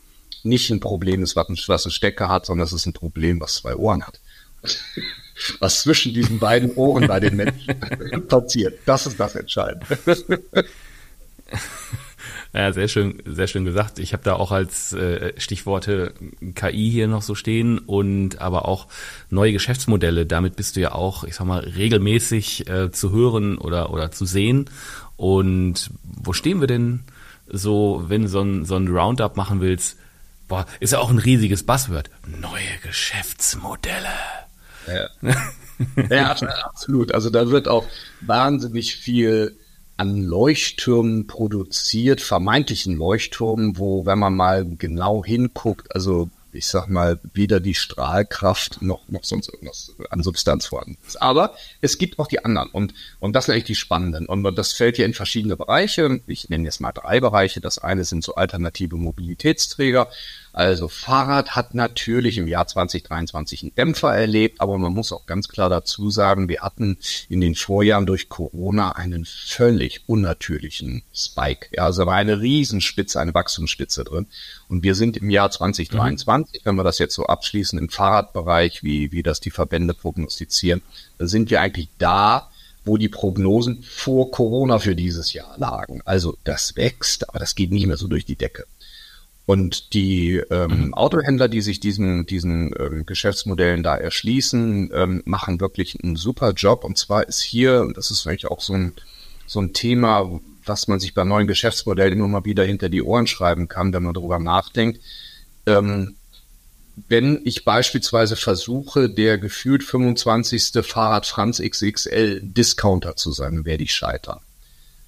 nicht 0.42 0.70
ein 0.70 0.80
Problem 0.80 1.22
ist, 1.22 1.36
was 1.36 1.48
ein, 1.48 1.58
was 1.68 1.84
ein 1.84 1.92
Stecker 1.92 2.28
hat, 2.28 2.46
sondern 2.46 2.66
es 2.66 2.72
ist 2.72 2.86
ein 2.86 2.92
Problem, 2.92 3.40
was 3.40 3.56
zwei 3.56 3.76
Ohren 3.76 4.04
hat. 4.04 4.18
was 5.60 5.82
zwischen 5.82 6.14
diesen 6.14 6.38
beiden 6.38 6.72
Ohren 6.74 7.06
bei 7.06 7.20
den 7.20 7.36
Menschen 7.36 7.78
passiert. 8.28 8.78
Das 8.86 9.06
ist 9.06 9.20
das 9.20 9.36
Entscheidende. 9.36 9.86
Ja, 12.54 12.70
sehr 12.70 12.86
schön, 12.86 13.22
sehr 13.24 13.46
schön 13.46 13.64
gesagt. 13.64 13.98
Ich 13.98 14.12
habe 14.12 14.22
da 14.24 14.34
auch 14.34 14.52
als 14.52 14.92
äh, 14.92 15.32
Stichworte 15.38 16.12
KI 16.54 16.90
hier 16.90 17.08
noch 17.08 17.22
so 17.22 17.34
stehen 17.34 17.78
und 17.78 18.42
aber 18.42 18.68
auch 18.68 18.88
neue 19.30 19.54
Geschäftsmodelle. 19.54 20.26
Damit 20.26 20.56
bist 20.56 20.76
du 20.76 20.80
ja 20.80 20.92
auch, 20.92 21.24
ich 21.24 21.34
sag 21.34 21.46
mal, 21.46 21.60
regelmäßig 21.60 22.68
äh, 22.68 22.92
zu 22.92 23.10
hören 23.10 23.56
oder 23.56 23.90
oder 23.90 24.10
zu 24.10 24.26
sehen. 24.26 24.68
Und 25.16 25.90
wo 26.02 26.34
stehen 26.34 26.60
wir 26.60 26.66
denn 26.66 27.04
so, 27.48 28.04
wenn 28.08 28.22
du 28.22 28.28
so 28.28 28.42
ein, 28.42 28.66
so 28.66 28.76
ein 28.76 28.86
Roundup 28.86 29.38
machen 29.38 29.62
willst? 29.62 29.96
boah, 30.52 30.66
ist 30.80 30.92
ja 30.92 30.98
auch 30.98 31.08
ein 31.08 31.18
riesiges 31.18 31.62
Buzzword. 31.62 32.10
Neue 32.26 32.60
Geschäftsmodelle. 32.82 34.12
Ja. 34.86 35.32
ja, 36.10 36.30
absolut. 36.66 37.12
Also 37.14 37.30
da 37.30 37.48
wird 37.48 37.68
auch 37.68 37.86
wahnsinnig 38.20 38.96
viel 38.96 39.56
an 40.02 40.20
Leuchttürmen 40.20 41.28
produziert, 41.28 42.20
vermeintlichen 42.20 42.96
Leuchttürmen, 42.96 43.78
wo, 43.78 44.04
wenn 44.04 44.18
man 44.18 44.34
mal 44.34 44.66
genau 44.66 45.24
hinguckt, 45.24 45.94
also 45.94 46.28
ich 46.50 46.66
sag 46.66 46.88
mal, 46.88 47.20
weder 47.32 47.60
die 47.60 47.76
Strahlkraft 47.76 48.82
noch, 48.82 49.08
noch 49.08 49.22
sonst 49.22 49.48
irgendwas 49.48 49.92
an 50.10 50.24
Substanz 50.24 50.66
vorhanden 50.66 50.98
ist. 51.06 51.22
Aber 51.22 51.54
es 51.80 51.98
gibt 51.98 52.18
auch 52.18 52.26
die 52.26 52.44
anderen 52.44 52.68
und, 52.70 52.94
und 53.20 53.34
das 53.34 53.46
sind 53.46 53.54
eigentlich 53.54 53.64
die 53.64 53.74
spannenden. 53.76 54.26
Und 54.26 54.42
das 54.58 54.72
fällt 54.72 54.96
hier 54.96 55.06
in 55.06 55.14
verschiedene 55.14 55.56
Bereiche. 55.56 56.20
Ich 56.26 56.48
nenne 56.48 56.64
jetzt 56.64 56.80
mal 56.80 56.92
drei 56.92 57.20
Bereiche. 57.20 57.60
Das 57.60 57.78
eine 57.78 58.04
sind 58.04 58.24
so 58.24 58.34
alternative 58.34 58.96
Mobilitätsträger. 58.96 60.08
Also 60.52 60.88
Fahrrad 60.88 61.56
hat 61.56 61.74
natürlich 61.74 62.36
im 62.36 62.46
Jahr 62.46 62.66
2023 62.66 63.62
einen 63.62 63.74
Dämpfer 63.74 64.14
erlebt, 64.14 64.60
aber 64.60 64.76
man 64.76 64.92
muss 64.92 65.12
auch 65.12 65.24
ganz 65.24 65.48
klar 65.48 65.70
dazu 65.70 66.10
sagen, 66.10 66.48
wir 66.48 66.60
hatten 66.60 66.98
in 67.28 67.40
den 67.40 67.54
Vorjahren 67.54 68.04
durch 68.04 68.28
Corona 68.28 68.92
einen 68.92 69.24
völlig 69.24 70.02
unnatürlichen 70.06 71.02
Spike. 71.14 71.68
Ja, 71.72 71.84
also 71.84 72.04
war 72.04 72.16
eine 72.16 72.40
Riesenspitze, 72.40 73.18
eine 73.18 73.32
Wachstumsspitze 73.34 74.04
drin. 74.04 74.26
Und 74.68 74.82
wir 74.82 74.94
sind 74.94 75.16
im 75.16 75.30
Jahr 75.30 75.50
2023, 75.50 76.60
mhm. 76.60 76.66
wenn 76.66 76.76
wir 76.76 76.84
das 76.84 76.98
jetzt 76.98 77.14
so 77.14 77.26
abschließen 77.26 77.78
im 77.78 77.88
Fahrradbereich, 77.88 78.82
wie, 78.82 79.10
wie 79.10 79.22
das 79.22 79.40
die 79.40 79.50
Verbände 79.50 79.94
prognostizieren, 79.94 80.82
da 81.16 81.26
sind 81.26 81.50
wir 81.50 81.62
eigentlich 81.62 81.88
da, 81.98 82.50
wo 82.84 82.96
die 82.96 83.08
Prognosen 83.08 83.82
vor 83.84 84.30
Corona 84.30 84.78
für 84.78 84.96
dieses 84.96 85.32
Jahr 85.32 85.56
lagen. 85.56 86.02
Also 86.04 86.36
das 86.44 86.76
wächst, 86.76 87.28
aber 87.28 87.38
das 87.38 87.54
geht 87.54 87.70
nicht 87.70 87.86
mehr 87.86 87.96
so 87.96 88.08
durch 88.08 88.24
die 88.24 88.36
Decke. 88.36 88.66
Und 89.44 89.92
die 89.92 90.36
ähm, 90.50 90.86
mhm. 90.86 90.94
Autohändler, 90.94 91.48
die 91.48 91.62
sich 91.62 91.80
diesen, 91.80 92.26
diesen 92.26 92.72
ähm, 92.78 93.06
Geschäftsmodellen 93.06 93.82
da 93.82 93.96
erschließen, 93.96 94.90
ähm, 94.94 95.22
machen 95.24 95.60
wirklich 95.60 95.98
einen 96.02 96.16
super 96.16 96.52
Job. 96.52 96.84
Und 96.84 96.96
zwar 96.96 97.26
ist 97.26 97.40
hier, 97.40 97.80
und 97.80 97.96
das 97.96 98.10
ist 98.10 98.26
eigentlich 98.26 98.46
auch 98.46 98.60
so 98.60 98.74
ein, 98.74 98.92
so 99.46 99.60
ein 99.60 99.72
Thema, 99.72 100.40
was 100.64 100.86
man 100.86 101.00
sich 101.00 101.12
bei 101.12 101.24
neuen 101.24 101.48
Geschäftsmodellen 101.48 102.18
immer 102.18 102.28
mal 102.28 102.44
wieder 102.44 102.64
hinter 102.64 102.88
die 102.88 103.02
Ohren 103.02 103.26
schreiben 103.26 103.66
kann, 103.66 103.92
wenn 103.92 104.04
man 104.04 104.14
darüber 104.14 104.38
nachdenkt. 104.38 105.00
Ähm, 105.66 106.14
wenn 107.08 107.40
ich 107.44 107.64
beispielsweise 107.64 108.36
versuche, 108.36 109.08
der 109.08 109.38
gefühlt 109.38 109.82
25. 109.82 110.84
Fahrrad 110.84 111.26
Franz 111.26 111.60
XXL 111.60 112.40
Discounter 112.42 113.16
zu 113.16 113.32
sein, 113.32 113.64
werde 113.64 113.82
ich 113.82 113.94
scheitern. 113.94 114.40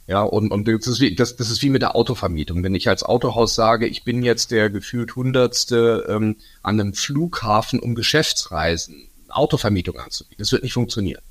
Ja, 0.07 0.23
und, 0.23 0.51
und 0.51 0.69
das, 0.69 0.87
ist 0.87 1.01
wie, 1.01 1.15
das, 1.15 1.37
das 1.37 1.51
ist 1.51 1.63
wie 1.63 1.71
mit 1.71 1.81
der 1.81 1.97
Autovermietung. 1.97 2.63
Wenn 2.63 2.75
ich 2.75 2.89
als 2.89 3.03
Autohaus 3.03 3.55
sage, 3.55 3.87
ich 3.87 4.05
bin 4.05 4.23
jetzt 4.23 4.51
der 4.51 4.69
gefühlt 4.69 5.17
hundertste 5.17 6.05
ähm, 6.09 6.37
an 6.63 6.79
einem 6.79 6.93
Flughafen, 6.93 7.81
um 7.81 7.95
Geschäftsreisen, 7.95 9.09
Autovermietung 9.29 9.99
anzubieten, 9.99 10.43
das 10.43 10.53
wird 10.53 10.63
nicht 10.63 10.75
funktionieren. 10.75 11.23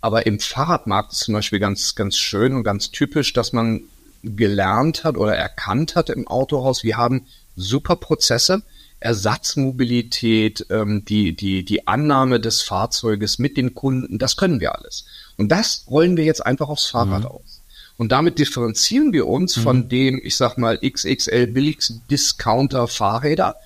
Aber 0.00 0.26
im 0.26 0.40
Fahrradmarkt 0.40 1.12
ist 1.12 1.20
zum 1.20 1.34
Beispiel 1.34 1.58
ganz, 1.58 1.94
ganz 1.94 2.16
schön 2.16 2.54
und 2.54 2.64
ganz 2.64 2.90
typisch, 2.90 3.32
dass 3.34 3.52
man 3.52 3.82
gelernt 4.22 5.04
hat 5.04 5.16
oder 5.16 5.36
erkannt 5.36 5.94
hat 5.94 6.08
im 6.08 6.26
Autohaus, 6.26 6.82
wir 6.84 6.96
haben 6.96 7.26
super 7.56 7.96
Prozesse, 7.96 8.62
Ersatzmobilität, 9.00 10.66
ähm, 10.70 11.04
die, 11.04 11.36
die, 11.36 11.64
die 11.64 11.86
Annahme 11.86 12.40
des 12.40 12.62
Fahrzeuges 12.62 13.38
mit 13.38 13.56
den 13.56 13.74
Kunden, 13.74 14.18
das 14.18 14.36
können 14.36 14.60
wir 14.60 14.74
alles. 14.74 15.04
Und 15.36 15.50
das 15.50 15.84
rollen 15.88 16.16
wir 16.16 16.24
jetzt 16.24 16.44
einfach 16.44 16.68
aufs 16.68 16.86
Fahrrad 16.86 17.20
mhm. 17.20 17.28
aus. 17.28 17.57
Und 17.98 18.12
damit 18.12 18.38
differenzieren 18.38 19.12
wir 19.12 19.26
uns 19.26 19.56
mhm. 19.56 19.62
von 19.62 19.88
dem, 19.88 20.20
ich 20.22 20.36
sag 20.36 20.56
mal, 20.56 20.78
XXL 20.78 21.48
billigsten 21.48 22.00
Discounter 22.10 22.86
Fahrräder. 22.86 23.56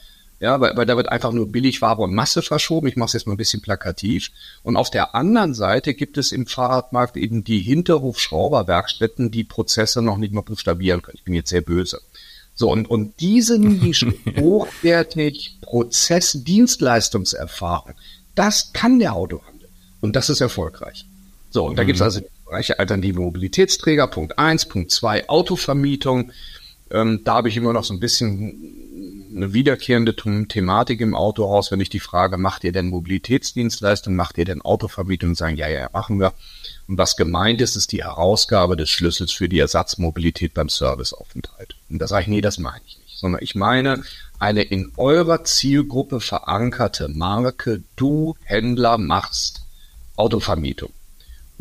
Ja, 0.41 0.61
weil, 0.61 0.77
weil 0.77 0.87
da 0.87 0.97
wird 0.97 1.09
einfach 1.09 1.31
nur 1.33 1.53
Billigware 1.53 2.03
und 2.03 2.15
Masse 2.15 2.43
verschoben. 2.43 2.89
Ich 2.89 2.97
mache 2.97 3.09
es 3.09 3.13
jetzt 3.13 3.27
mal 3.27 3.35
ein 3.35 3.37
bisschen 3.37 3.63
plakativ. 3.63 4.31
Und 4.65 4.77
auf 4.77 4.91
der 4.91 5.15
anderen 5.15 5.55
Seite 5.55 5.95
gibt 5.95 6.19
es 6.19 6.33
im 6.33 6.47
Fahrradmarkt 6.47 7.17
eben 7.17 7.45
die 7.45 7.61
Hinterhof-Schrauberwerkstätten, 7.61 9.31
die 9.31 9.45
Prozesse 9.45 10.03
noch 10.03 10.17
nicht 10.17 10.33
mal 10.33 10.41
buchstabieren 10.41 11.03
können. 11.03 11.19
Ich 11.19 11.25
bin 11.25 11.35
jetzt 11.35 11.51
sehr 11.51 11.61
böse. 11.61 12.01
So, 12.55 12.71
und, 12.73 12.91
und 12.91 13.21
diese 13.21 13.59
Nische, 13.59 14.15
hochwertig 14.37 15.59
Prozess, 15.61 16.39
Dienstleistungserfahrung, 16.43 17.95
das 18.35 18.73
kann 18.73 18.99
der 18.99 19.15
Autohandel. 19.15 19.69
Und 20.01 20.17
das 20.17 20.31
ist 20.31 20.41
erfolgreich. 20.41 21.05
So, 21.51 21.67
und 21.67 21.77
da 21.77 21.83
mhm. 21.83 21.87
gibt 21.87 21.97
es 21.97 22.03
also 22.03 22.21
Bereiche 22.53 22.79
alternative 22.79 23.21
Mobilitätsträger, 23.21 24.07
Punkt 24.09 24.39
eins, 24.39 24.67
Punkt 24.67 24.91
zwei 24.91 25.27
Autovermietung. 25.27 26.33
Ähm, 26.91 27.23
da 27.25 27.37
habe 27.37 27.49
ich 27.49 27.57
immer 27.57 27.73
noch 27.73 27.83
so 27.83 27.95
ein 27.95 27.99
bisschen 27.99 29.31
eine 29.35 29.55
wiederkehrende 29.55 30.15
Thematik 30.15 31.01
im 31.01 31.15
Autohaus, 31.15 31.71
wenn 31.71 31.81
ich 31.81 31.89
die 31.89 31.99
Frage, 31.99 32.37
macht 32.37 32.65
ihr 32.65 32.73
denn 32.73 32.91
Mobilitätsdienstleistung, 32.91 34.15
macht 34.15 34.37
ihr 34.37 34.45
denn 34.45 34.61
Autovermietung, 34.61 35.35
sagen, 35.35 35.57
ja, 35.57 35.67
ja, 35.67 35.89
machen 35.95 36.21
wir. 36.21 36.35
Und 36.89 36.99
was 36.99 37.17
gemeint 37.17 37.63
ist, 37.63 37.75
ist 37.75 37.91
die 37.91 38.05
Herausgabe 38.05 38.77
des 38.77 38.91
Schlüssels 38.91 39.33
für 39.33 39.49
die 39.49 39.59
Ersatzmobilität 39.59 40.53
beim 40.53 40.69
Serviceaufenthalt. 40.69 41.77
Und 41.89 42.01
da 42.01 42.07
sage 42.07 42.25
ich, 42.25 42.29
nee, 42.29 42.43
das 42.43 42.59
meine 42.59 42.83
ich 42.87 42.99
nicht, 42.99 43.17
sondern 43.17 43.43
ich 43.43 43.55
meine 43.55 44.03
eine 44.39 44.61
in 44.61 44.93
eurer 44.99 45.45
Zielgruppe 45.45 46.21
verankerte 46.21 47.09
Marke, 47.09 47.83
du 47.97 48.37
Händler 48.45 48.99
machst 48.99 49.63
Autovermietung. 50.17 50.93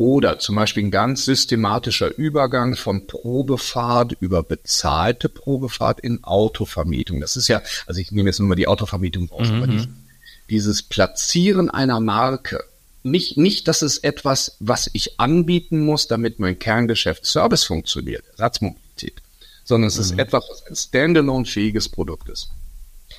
Oder 0.02 0.40
zum 0.40 0.56
Beispiel 0.56 0.82
ein 0.82 0.90
ganz 0.90 1.26
systematischer 1.26 2.12
Übergang 2.18 2.74
von 2.74 3.06
Probefahrt 3.06 4.16
über 4.18 4.42
bezahlte 4.42 5.28
Probefahrt 5.28 6.00
in 6.00 6.24
Autovermietung. 6.24 7.20
Das 7.20 7.36
ist 7.36 7.46
ja, 7.46 7.62
also 7.86 8.00
ich 8.00 8.10
nehme 8.10 8.28
jetzt 8.28 8.40
nur 8.40 8.48
mal 8.48 8.56
die 8.56 8.66
Autovermietung 8.66 9.28
raus, 9.28 9.48
mhm. 9.48 9.54
aber 9.54 9.66
die, 9.68 9.86
dieses 10.50 10.82
Platzieren 10.82 11.70
einer 11.70 12.00
Marke, 12.00 12.64
nicht, 13.04 13.36
nicht, 13.36 13.68
dass 13.68 13.82
es 13.82 13.98
etwas, 13.98 14.56
was 14.58 14.90
ich 14.92 15.20
anbieten 15.20 15.84
muss, 15.84 16.08
damit 16.08 16.40
mein 16.40 16.58
Kerngeschäft 16.58 17.24
Service 17.24 17.62
funktioniert, 17.62 18.24
Ersatzmobilität, 18.32 19.22
sondern 19.62 19.86
es 19.86 19.98
mhm. 19.98 20.02
ist 20.02 20.18
etwas, 20.18 20.44
was 20.50 20.66
ein 20.66 20.74
standalone-fähiges 20.74 21.88
Produkt 21.90 22.28
ist. 22.28 22.48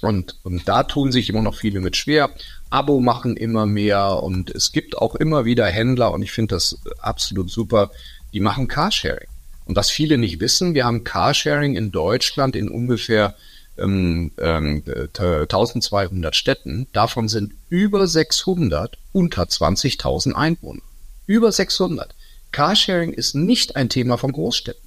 Und, 0.04 0.38
und 0.44 0.68
da 0.68 0.84
tun 0.84 1.12
sich 1.12 1.30
immer 1.30 1.42
noch 1.42 1.56
viele 1.56 1.80
mit 1.80 1.96
schwer. 1.96 2.30
Abo 2.70 3.00
machen 3.00 3.38
immer 3.38 3.66
mehr 3.66 4.22
und 4.22 4.50
es 4.50 4.72
gibt 4.72 4.98
auch 4.98 5.16
immer 5.16 5.46
wieder 5.46 5.66
Händler 5.66 6.12
und 6.12 6.22
ich 6.22 6.32
finde 6.32 6.56
das 6.56 6.78
absolut 7.00 7.50
super, 7.50 7.92
die 8.34 8.40
machen 8.40 8.68
Carsharing. 8.68 9.28
Und 9.66 9.76
was 9.76 9.90
viele 9.90 10.18
nicht 10.18 10.40
wissen, 10.40 10.74
wir 10.74 10.86
haben 10.86 11.04
Carsharing 11.04 11.76
in 11.76 11.92
Deutschland 11.92 12.56
in 12.56 12.68
ungefähr 12.70 13.36
ähm, 13.78 14.32
ähm, 14.38 14.84
1200 14.86 16.36
Städten. 16.36 16.88
Davon 16.94 17.28
sind 17.28 17.54
über 17.70 18.08
600 18.08 18.98
unter 19.14 19.44
20.000 19.44 20.34
Einwohner. 20.34 20.82
Über 21.28 21.52
600. 21.52 22.14
Carsharing 22.52 23.14
ist 23.14 23.36
nicht 23.36 23.76
ein 23.76 23.90
Thema 23.90 24.18
von 24.18 24.32
Großstädten. 24.32 24.84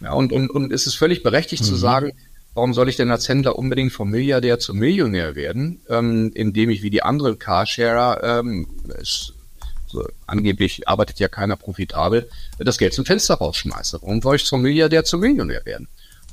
Ja, 0.00 0.14
und, 0.14 0.32
und, 0.32 0.50
und 0.50 0.72
es 0.72 0.86
ist 0.86 0.94
völlig 0.94 1.22
berechtigt 1.22 1.62
mhm. 1.62 1.66
zu 1.66 1.76
sagen, 1.76 2.12
Warum 2.54 2.74
soll 2.74 2.88
ich 2.88 2.96
denn 2.96 3.10
als 3.10 3.28
Händler 3.28 3.58
unbedingt 3.58 3.92
vom 3.92 4.10
Milliardär 4.10 4.58
zum 4.58 4.78
Millionär 4.78 5.34
werden, 5.34 5.80
ähm, 5.88 6.30
indem 6.34 6.68
ich 6.68 6.82
wie 6.82 6.90
die 6.90 7.02
anderen 7.02 7.38
Carsharer, 7.38 8.40
ähm, 8.40 8.66
es, 9.00 9.32
so, 9.86 10.06
angeblich 10.26 10.86
arbeitet 10.86 11.18
ja 11.18 11.28
keiner 11.28 11.56
profitabel, 11.56 12.28
das 12.58 12.76
Geld 12.76 12.92
zum 12.92 13.06
Fenster 13.06 13.34
rausschmeiße? 13.34 14.00
Warum 14.02 14.20
soll 14.20 14.36
ich 14.36 14.44
zum 14.44 14.62
Milliardär 14.62 15.04
zum 15.04 15.20
Millionär 15.20 15.64
werden? 15.64 15.88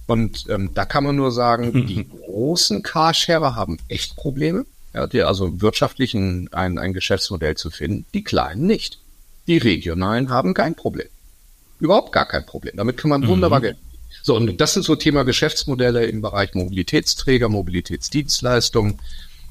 Und 0.07 0.45
ähm, 0.49 0.71
da 0.73 0.85
kann 0.85 1.05
man 1.05 1.15
nur 1.15 1.31
sagen, 1.31 1.71
die 1.87 2.09
großen 2.09 2.83
Carsharer 2.83 3.55
haben 3.55 3.77
echt 3.87 4.17
Probleme, 4.17 4.65
ja, 4.93 5.07
die 5.07 5.21
also 5.21 5.61
wirtschaftlich 5.61 6.15
ein, 6.15 6.49
ein 6.51 6.93
Geschäftsmodell 6.93 7.55
zu 7.55 7.69
finden, 7.69 8.05
die 8.13 8.23
kleinen 8.25 8.67
nicht. 8.67 8.99
Die 9.47 9.57
regionalen 9.57 10.29
haben 10.29 10.53
kein 10.53 10.75
Problem. 10.75 11.07
Überhaupt 11.79 12.11
gar 12.11 12.27
kein 12.27 12.45
Problem. 12.45 12.75
Damit 12.75 12.97
kann 12.97 13.09
man 13.09 13.25
wunderbar 13.25 13.59
mhm. 13.59 13.63
Geld 13.63 13.77
so, 14.21 14.35
und 14.35 14.59
das 14.59 14.73
sind 14.73 14.83
so 14.83 14.95
Thema 14.95 15.23
Geschäftsmodelle 15.23 16.05
im 16.05 16.21
Bereich 16.21 16.53
Mobilitätsträger, 16.53 17.49
Mobilitätsdienstleistungen. 17.49 18.99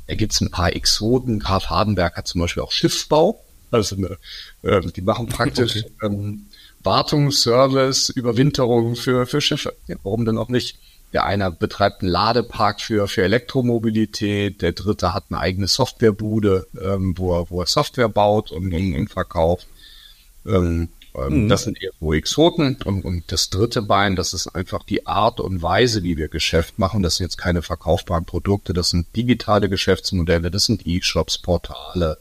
Da 0.07 0.15
gibt 0.15 0.33
es 0.33 0.41
ein 0.41 0.51
paar 0.51 0.75
Exoten. 0.75 1.39
Graf 1.39 1.67
Hardenberg 1.67 2.17
hat 2.17 2.27
zum 2.27 2.41
Beispiel 2.41 2.63
auch 2.63 2.73
Schiffsbau. 2.73 3.45
Also 3.71 3.97
eine, 3.97 4.17
äh, 4.63 4.81
die 4.81 5.03
machen 5.03 5.27
praktisch 5.29 5.77
okay. 5.77 5.91
ähm, 6.03 6.47
Wartungsservice, 6.83 8.09
Überwinterung 8.11 8.97
für, 8.97 9.27
für 9.27 9.41
Schiffe. 9.41 9.75
Ja, 9.87 9.97
warum 10.03 10.25
denn 10.25 10.39
auch 10.39 10.49
nicht? 10.49 10.79
Der 11.13 11.25
eine 11.25 11.51
betreibt 11.51 12.03
einen 12.03 12.11
Ladepark 12.11 12.81
für, 12.81 13.09
für 13.09 13.23
Elektromobilität, 13.23 14.61
der 14.61 14.73
dritte 14.73 15.15
hat 15.15 15.25
eine 15.31 15.39
eigene 15.41 15.67
Softwarebude, 15.67 16.67
ähm, 16.83 17.15
wo, 17.17 17.35
er, 17.35 17.51
wo 17.51 17.61
er 17.61 17.67
Software 17.67 18.11
baut 18.11 18.51
und, 18.53 18.73
und, 18.75 18.95
und 18.95 19.11
verkauft. 19.11 19.67
Ähm, 20.47 20.89
mhm. 21.29 21.49
Das 21.49 21.65
sind 21.65 21.81
irgendwo 21.83 22.15
Exoten. 22.15 22.77
Und, 22.85 23.05
und 23.05 23.33
das 23.33 23.51
dritte 23.51 23.83
Bein, 23.83 24.17
das 24.17 24.35
ist 24.35 24.49
einfach 24.49 24.83
die 24.83 25.07
Art 25.07 25.41
und 25.41 25.63
Weise, 25.63 26.03
wie 26.03 26.17
wir 26.17 26.29
Geschäft 26.29 26.79
machen. 26.79 27.03
Das 27.03 27.17
sind 27.17 27.25
jetzt 27.25 27.39
keine 27.39 27.63
verkaufbaren 27.63 28.25
Produkte, 28.25 28.73
das 28.73 28.91
sind 28.91 29.15
digitale 29.17 29.69
Geschäftsmodelle, 29.69 30.51
das 30.51 30.65
sind 30.65 30.87
E-Shops, 30.87 31.39
Portale, 31.39 32.19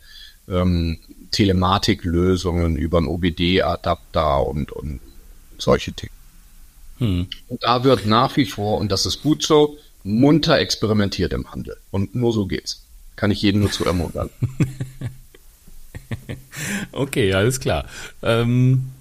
ähm, 0.49 0.99
Telematiklösungen 1.31 2.75
über 2.75 2.99
einen 2.99 3.07
OBD-Adapter 3.07 4.45
und, 4.45 4.71
und 4.71 4.99
solche 5.57 5.91
Dinge. 5.91 6.11
Mhm. 6.99 7.27
Und 7.47 7.63
da 7.63 7.83
wird 7.83 8.05
nach 8.05 8.35
wie 8.37 8.45
vor, 8.45 8.77
und 8.77 8.91
das 8.91 9.05
ist 9.05 9.21
gut 9.21 9.43
so, 9.43 9.77
munter 10.03 10.59
experimentiert 10.59 11.33
im 11.33 11.51
Handel. 11.51 11.77
Und 11.91 12.15
nur 12.15 12.33
so 12.33 12.45
geht's. 12.45 12.83
Kann 13.15 13.31
ich 13.31 13.41
jeden 13.41 13.61
nur 13.61 13.71
zu 13.71 13.85
ermuntern. 13.85 14.29
okay, 16.91 17.33
alles 17.33 17.59
klar. 17.59 17.85
Ähm, 18.21 18.91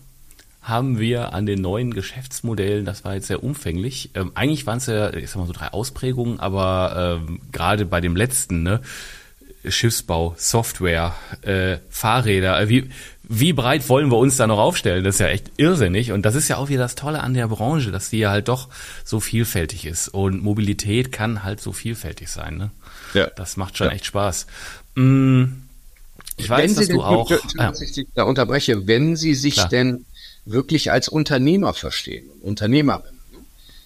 haben 0.63 0.99
wir 0.99 1.33
an 1.33 1.47
den 1.47 1.61
neuen 1.61 1.95
Geschäftsmodellen, 1.95 2.85
das 2.85 3.05
war 3.05 3.15
jetzt 3.15 3.29
sehr 3.29 3.45
umfänglich. 3.45 4.11
Ähm, 4.15 4.33
eigentlich 4.35 4.67
waren 4.67 4.79
es 4.79 4.87
ja, 4.87 5.13
ich 5.13 5.31
sag 5.31 5.39
mal 5.39 5.47
so 5.47 5.53
drei 5.53 5.69
Ausprägungen, 5.69 6.41
aber 6.41 7.21
ähm, 7.21 7.41
gerade 7.53 7.87
bei 7.87 8.01
dem 8.01 8.17
letzten, 8.17 8.65
ne, 8.65 8.81
Schiffsbau, 9.69 10.35
Software, 10.37 11.15
äh, 11.43 11.79
Fahrräder, 11.89 12.61
äh, 12.61 12.69
wie, 12.69 12.91
wie 13.23 13.53
breit 13.53 13.89
wollen 13.89 14.11
wir 14.11 14.19
uns 14.19 14.37
da 14.37 14.47
noch 14.47 14.59
aufstellen? 14.59 15.05
Das 15.05 15.17
ist 15.17 15.21
ja 15.21 15.29
echt 15.29 15.53
irrsinnig. 15.57 16.13
Und 16.13 16.23
das 16.23 16.35
ist 16.35 16.49
ja 16.49 16.57
auch 16.57 16.69
wieder 16.69 16.83
das 16.83 16.95
Tolle 16.95 17.23
an 17.23 17.35
der 17.35 17.49
Branche, 17.49 17.91
dass 17.91 18.11
die 18.11 18.19
ja 18.19 18.31
halt 18.31 18.49
doch 18.49 18.69
so 19.05 19.21
vielfältig 19.21 19.87
ist. 19.87 20.09
Und 20.09 20.43
Mobilität 20.43 21.13
kann 21.13 21.43
halt 21.43 21.61
so 21.61 21.73
vielfältig 21.73 22.29
sein. 22.29 22.57
Ne? 22.57 22.71
Ja. 23.15 23.27
Das 23.37 23.57
macht 23.57 23.77
schon 23.77 23.89
ja. 23.89 23.95
echt 23.95 24.07
Spaß. 24.07 24.47
Mm, 24.95 25.45
ich 26.37 26.51
weiß, 26.51 26.71
wenn 26.71 26.77
dass 26.77 26.87
Sie 26.87 26.93
du 26.93 27.03
auch. 27.03 27.31
Ah. 27.59 27.73
Ich 27.81 28.07
da 28.15 28.25
unterbreche, 28.25 28.87
wenn 28.87 29.17
Sie 29.17 29.35
sich 29.35 29.55
Klar. 29.55 29.69
denn 29.69 30.07
wirklich 30.45 30.93
als 30.93 31.09
Unternehmer 31.09 31.75
verstehen, 31.75 32.27
Unternehmerin. 32.43 33.17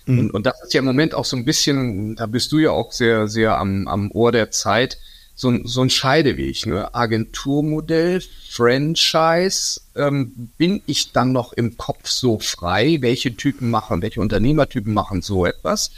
Mhm. 0.06 0.18
Und, 0.18 0.30
und 0.32 0.46
das 0.46 0.62
ist 0.64 0.74
ja 0.74 0.80
im 0.80 0.86
Moment 0.86 1.14
auch 1.14 1.24
so 1.24 1.36
ein 1.36 1.44
bisschen, 1.44 2.16
da 2.16 2.26
bist 2.26 2.52
du 2.52 2.58
ja 2.58 2.70
auch 2.70 2.92
sehr, 2.92 3.28
sehr 3.28 3.58
am, 3.58 3.88
am 3.88 4.10
Ohr 4.10 4.32
der 4.32 4.50
Zeit, 4.50 4.98
so 5.34 5.48
ein, 5.48 5.66
so 5.66 5.80
ein 5.80 5.88
Scheideweg, 5.88 6.66
ne? 6.66 6.94
Agenturmodell, 6.94 8.22
Franchise, 8.50 9.80
ähm, 9.96 10.50
bin 10.58 10.82
ich 10.84 11.12
dann 11.12 11.32
noch 11.32 11.54
im 11.54 11.78
Kopf 11.78 12.08
so 12.08 12.38
frei? 12.38 12.98
Welche 13.00 13.34
Typen 13.34 13.70
machen, 13.70 14.02
welche 14.02 14.20
Unternehmertypen 14.20 14.92
machen 14.92 15.22
so 15.22 15.46
etwas? 15.46 15.92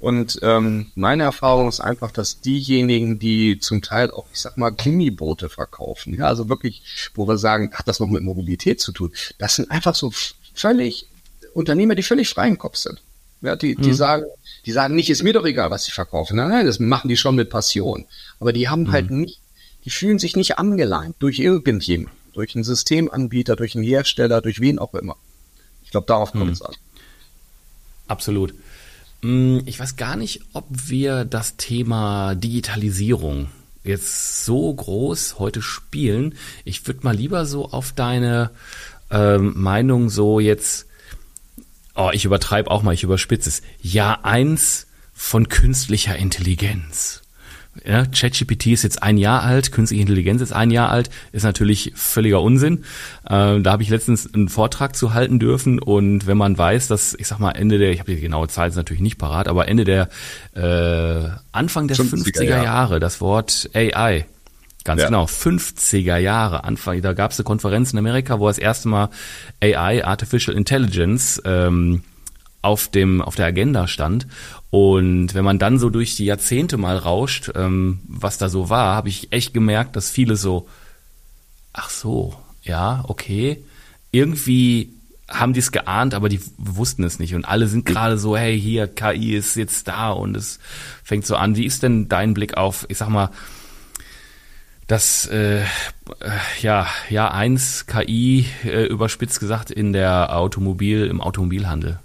Und 0.00 0.38
ähm, 0.42 0.92
meine 0.94 1.24
Erfahrung 1.24 1.68
ist 1.68 1.80
einfach, 1.80 2.12
dass 2.12 2.40
diejenigen, 2.40 3.18
die 3.18 3.58
zum 3.58 3.82
Teil 3.82 4.12
auch, 4.12 4.26
ich 4.32 4.40
sag 4.40 4.56
mal, 4.56 4.70
Gummiboote 4.70 5.48
verkaufen, 5.48 6.14
ja, 6.14 6.26
also 6.26 6.48
wirklich, 6.48 6.82
wo 7.14 7.26
wir 7.26 7.36
sagen, 7.36 7.72
hat 7.72 7.88
das 7.88 7.98
noch 7.98 8.06
mit 8.06 8.22
Mobilität 8.22 8.80
zu 8.80 8.92
tun, 8.92 9.12
das 9.38 9.56
sind 9.56 9.70
einfach 9.72 9.96
so 9.96 10.12
völlig 10.54 11.08
Unternehmer, 11.52 11.96
die 11.96 12.04
völlig 12.04 12.28
frei 12.28 12.46
im 12.46 12.58
Kopf 12.58 12.76
sind. 12.76 13.02
Ja, 13.40 13.56
die, 13.56 13.74
die 13.74 13.88
mhm. 13.88 13.94
sagen, 13.94 14.24
die 14.66 14.72
sagen 14.72 14.94
nicht, 14.94 15.10
ist 15.10 15.22
mir 15.22 15.32
doch 15.32 15.44
egal, 15.44 15.70
was 15.70 15.88
ich 15.88 15.94
verkaufe. 15.94 16.34
Nein, 16.34 16.48
nein, 16.48 16.66
das 16.66 16.78
machen 16.78 17.08
die 17.08 17.16
schon 17.16 17.36
mit 17.36 17.50
Passion. 17.50 18.04
Aber 18.40 18.52
die 18.52 18.68
haben 18.68 18.92
halt 18.92 19.10
mhm. 19.10 19.14
halt 19.14 19.26
nicht, 19.26 19.40
die 19.84 19.90
fühlen 19.90 20.18
sich 20.18 20.36
nicht 20.36 20.58
angeleimt 20.58 21.16
durch 21.20 21.38
irgendjemanden, 21.38 22.12
durch 22.32 22.54
einen 22.54 22.64
Systemanbieter, 22.64 23.56
durch 23.56 23.74
einen 23.74 23.84
Hersteller, 23.84 24.40
durch 24.40 24.60
wen 24.60 24.78
auch 24.78 24.94
immer. 24.94 25.16
Ich 25.84 25.90
glaube, 25.90 26.06
darauf 26.06 26.32
kommt 26.32 26.46
mhm. 26.46 26.52
es 26.52 26.62
an. 26.62 26.74
Absolut. 28.08 28.54
Mm, 29.22 29.58
ich 29.66 29.78
weiß 29.80 29.96
gar 29.96 30.16
nicht, 30.16 30.40
ob 30.52 30.66
wir 30.70 31.24
das 31.24 31.56
Thema 31.56 32.34
Digitalisierung 32.34 33.48
jetzt 33.84 34.44
so 34.44 34.72
groß 34.72 35.38
heute 35.38 35.62
spielen. 35.62 36.34
Ich 36.64 36.86
würde 36.86 37.00
mal 37.02 37.16
lieber 37.16 37.46
so 37.46 37.70
auf 37.70 37.92
deine 37.92 38.50
ähm, 39.10 39.54
Meinung 39.56 40.10
so 40.10 40.40
jetzt 40.40 40.88
oh, 41.98 42.10
ich 42.12 42.24
übertreibe 42.24 42.70
auch 42.70 42.82
mal, 42.82 42.94
ich 42.94 43.02
überspitze 43.02 43.50
es, 43.50 43.62
Jahr 43.82 44.24
eins 44.24 44.86
von 45.12 45.48
künstlicher 45.48 46.16
Intelligenz. 46.16 47.22
Ja, 47.84 48.06
ChatGPT 48.06 48.68
ist 48.68 48.82
jetzt 48.82 49.02
ein 49.02 49.18
Jahr 49.18 49.42
alt, 49.42 49.72
künstliche 49.72 50.02
Intelligenz 50.02 50.42
ist 50.42 50.52
ein 50.52 50.70
Jahr 50.70 50.90
alt, 50.90 51.10
ist 51.32 51.42
natürlich 51.42 51.92
völliger 51.94 52.42
Unsinn. 52.42 52.84
Äh, 53.24 53.60
da 53.60 53.72
habe 53.72 53.82
ich 53.82 53.88
letztens 53.88 54.32
einen 54.32 54.48
Vortrag 54.48 54.96
zu 54.96 55.14
halten 55.14 55.38
dürfen 55.38 55.78
und 55.78 56.26
wenn 56.26 56.36
man 56.36 56.56
weiß, 56.56 56.88
dass, 56.88 57.14
ich 57.14 57.26
sag 57.26 57.38
mal, 57.38 57.52
Ende 57.52 57.78
der, 57.78 57.90
ich 57.90 58.00
habe 58.00 58.14
die 58.14 58.20
genaue 58.20 58.48
Zahl 58.48 58.70
natürlich 58.70 59.02
nicht 59.02 59.18
parat, 59.18 59.48
aber 59.48 59.68
Ende 59.68 59.84
der 59.84 60.08
äh, 60.54 61.30
Anfang 61.52 61.88
der 61.88 61.96
50er, 61.96 62.24
50er 62.24 62.44
Jahre, 62.44 62.64
Jahre 62.64 63.00
das 63.00 63.20
Wort 63.20 63.70
AI 63.74 64.26
Ganz 64.88 65.02
ja. 65.02 65.08
genau, 65.08 65.24
50er 65.24 66.16
Jahre 66.16 66.64
Anfang, 66.64 67.02
da 67.02 67.12
gab 67.12 67.32
es 67.32 67.38
eine 67.38 67.44
Konferenz 67.44 67.92
in 67.92 67.98
Amerika, 67.98 68.40
wo 68.40 68.46
das 68.46 68.56
erste 68.56 68.88
Mal 68.88 69.10
AI, 69.60 70.02
Artificial 70.02 70.56
Intelligence, 70.56 71.42
ähm, 71.44 72.04
auf 72.62 72.88
dem 72.88 73.22
auf 73.22 73.36
der 73.36 73.46
Agenda 73.46 73.86
stand 73.86 74.26
und 74.70 75.34
wenn 75.34 75.44
man 75.44 75.58
dann 75.58 75.78
so 75.78 75.88
durch 75.88 76.16
die 76.16 76.26
Jahrzehnte 76.26 76.76
mal 76.76 76.96
rauscht, 76.96 77.50
ähm, 77.54 78.00
was 78.06 78.38
da 78.38 78.48
so 78.48 78.68
war, 78.68 78.94
habe 78.94 79.08
ich 79.08 79.32
echt 79.32 79.54
gemerkt, 79.54 79.96
dass 79.96 80.10
viele 80.10 80.36
so, 80.36 80.68
ach 81.72 81.88
so, 81.88 82.34
ja, 82.62 83.04
okay, 83.08 83.64
irgendwie 84.12 84.90
haben 85.28 85.52
die 85.52 85.60
es 85.60 85.72
geahnt, 85.72 86.14
aber 86.14 86.28
die 86.28 86.40
wussten 86.56 87.04
es 87.04 87.18
nicht 87.18 87.34
und 87.34 87.44
alle 87.44 87.66
sind 87.66 87.84
gerade 87.84 88.18
so, 88.18 88.36
hey, 88.36 88.58
hier 88.58 88.86
KI 88.88 89.36
ist 89.36 89.56
jetzt 89.56 89.88
da 89.88 90.10
und 90.10 90.36
es 90.36 90.58
fängt 91.02 91.26
so 91.26 91.36
an. 91.36 91.56
Wie 91.56 91.66
ist 91.66 91.82
denn 91.82 92.08
dein 92.08 92.34
Blick 92.34 92.56
auf, 92.56 92.86
ich 92.88 92.98
sag 92.98 93.08
mal, 93.08 93.30
das 94.86 95.26
äh, 95.26 95.60
äh, 95.60 95.64
ja 96.62 96.86
Jahr 97.10 97.34
eins 97.34 97.86
KI 97.86 98.46
äh, 98.64 98.86
überspitzt 98.86 99.38
gesagt 99.38 99.70
in 99.70 99.92
der 99.92 100.34
Automobil 100.34 101.06
im 101.06 101.20
Automobilhandel? 101.20 102.00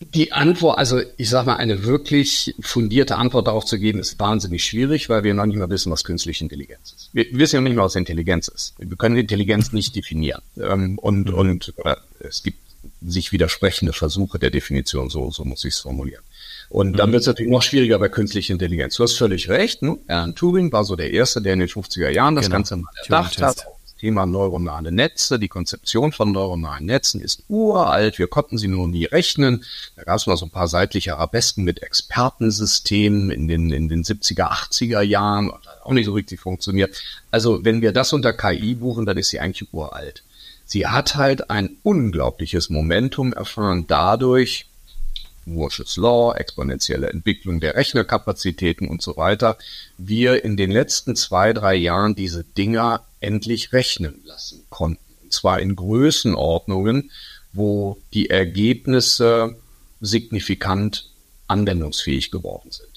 Die 0.00 0.32
Antwort, 0.32 0.78
also 0.78 1.00
ich 1.16 1.28
sag 1.28 1.46
mal, 1.46 1.56
eine 1.56 1.84
wirklich 1.84 2.54
fundierte 2.60 3.16
Antwort 3.16 3.48
darauf 3.48 3.64
zu 3.64 3.78
geben, 3.80 3.98
ist 3.98 4.18
wahnsinnig 4.20 4.64
schwierig, 4.64 5.08
weil 5.08 5.24
wir 5.24 5.34
noch 5.34 5.46
nicht 5.46 5.56
mal 5.56 5.70
wissen, 5.70 5.90
was 5.90 6.04
künstliche 6.04 6.44
Intelligenz 6.44 6.92
ist. 6.96 7.10
Wir, 7.12 7.26
wissen 7.32 7.56
ja 7.56 7.60
noch 7.60 7.68
nicht 7.68 7.76
mal, 7.76 7.84
was 7.84 7.96
Intelligenz 7.96 8.46
ist. 8.46 8.74
Wir 8.78 8.96
können 8.96 9.16
Intelligenz 9.16 9.72
nicht 9.72 9.96
definieren. 9.96 10.42
Ähm, 10.56 10.98
und 10.98 11.28
mhm. 11.28 11.34
und 11.34 11.74
es 12.20 12.44
gibt 12.44 12.58
sich 13.02 13.32
widersprechende 13.32 13.92
Versuche 13.92 14.38
der 14.38 14.50
Definition, 14.50 15.10
so, 15.10 15.30
so 15.30 15.44
muss 15.44 15.64
ich 15.64 15.74
es 15.74 15.80
formulieren. 15.80 16.22
Und 16.68 16.98
dann 16.98 17.08
mhm. 17.08 17.14
wird 17.14 17.22
es 17.22 17.26
natürlich 17.26 17.50
noch 17.50 17.62
schwieriger 17.62 17.98
bei 17.98 18.08
künstlicher 18.08 18.52
Intelligenz. 18.52 18.96
Du 18.96 19.02
hast 19.02 19.14
völlig 19.14 19.48
recht. 19.48 19.82
Ne? 19.82 19.98
Alan 20.06 20.34
Turing 20.34 20.70
war 20.70 20.84
so 20.84 20.96
der 20.96 21.12
Erste, 21.12 21.40
der 21.40 21.54
in 21.54 21.60
den 21.60 21.68
50er 21.68 22.10
Jahren 22.10 22.36
das 22.36 22.46
genau. 22.46 22.56
Ganze 22.56 22.76
mal 22.76 22.90
erdacht 23.02 23.40
hat. 23.42 23.66
Thema 23.98 24.26
neuronale 24.26 24.92
Netze, 24.92 25.38
die 25.38 25.48
Konzeption 25.48 26.12
von 26.12 26.32
neuronalen 26.32 26.86
Netzen 26.86 27.20
ist 27.20 27.42
uralt. 27.48 28.18
Wir 28.18 28.28
konnten 28.28 28.56
sie 28.56 28.68
nur 28.68 28.86
nie 28.86 29.04
rechnen. 29.04 29.64
Da 29.96 30.04
gab 30.04 30.16
es 30.16 30.26
mal 30.26 30.36
so 30.36 30.46
ein 30.46 30.50
paar 30.50 30.68
seitliche 30.68 31.16
Arabesken 31.16 31.64
mit 31.64 31.82
Expertensystemen 31.82 33.30
in 33.30 33.48
den, 33.48 33.70
in 33.70 33.88
den 33.88 34.04
70er, 34.04 34.50
80er 34.50 35.02
Jahren. 35.02 35.52
Auch 35.82 35.92
nicht 35.92 36.06
so 36.06 36.12
richtig 36.12 36.40
funktioniert. 36.40 36.96
Also 37.30 37.64
wenn 37.64 37.82
wir 37.82 37.92
das 37.92 38.12
unter 38.12 38.32
KI 38.32 38.74
buchen, 38.74 39.04
dann 39.04 39.18
ist 39.18 39.30
sie 39.30 39.40
eigentlich 39.40 39.72
uralt. 39.72 40.22
Sie 40.64 40.86
hat 40.86 41.16
halt 41.16 41.50
ein 41.50 41.76
unglaubliches 41.82 42.70
Momentum 42.70 43.32
erfahren 43.32 43.86
dadurch, 43.88 44.66
Moore's 45.48 45.96
Law, 45.96 46.34
exponentielle 46.34 47.08
Entwicklung 47.08 47.58
der 47.58 47.74
Rechnerkapazitäten 47.74 48.86
und 48.86 49.02
so 49.02 49.16
weiter, 49.16 49.56
wir 49.96 50.44
in 50.44 50.56
den 50.56 50.70
letzten 50.70 51.16
zwei, 51.16 51.52
drei 51.52 51.74
Jahren 51.74 52.14
diese 52.14 52.44
Dinger 52.44 53.02
endlich 53.20 53.72
rechnen 53.72 54.20
lassen 54.24 54.64
konnten. 54.70 55.02
Und 55.22 55.32
zwar 55.32 55.60
in 55.60 55.76
Größenordnungen, 55.76 57.10
wo 57.52 57.98
die 58.14 58.30
Ergebnisse 58.30 59.56
signifikant 60.00 61.10
anwendungsfähig 61.48 62.30
geworden 62.30 62.70
sind. 62.70 62.88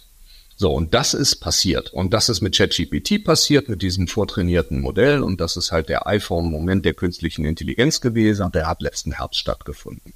So, 0.62 0.72
und 0.72 0.94
das 0.94 1.16
ist 1.16 1.38
passiert. 1.38 1.92
Und 1.92 2.14
das 2.14 2.30
ist 2.30 2.42
mit 2.42 2.56
ChatGPT 2.56 3.24
passiert, 3.24 3.68
mit 3.68 3.82
diesem 3.82 4.08
vortrainierten 4.08 4.80
Modell. 4.80 5.24
Und 5.24 5.42
das 5.42 5.58
ist 5.58 5.72
halt 5.72 5.90
der 5.90 6.06
iPhone-Moment 6.06 6.86
der 6.86 6.94
künstlichen 6.94 7.46
Intelligenz 7.46 8.00
gewesen. 8.00 8.46
Und 8.46 8.54
der 8.54 8.68
hat 8.68 8.84
letzten 8.84 9.14
Herbst 9.14 9.40
stattgefunden. 9.40 10.14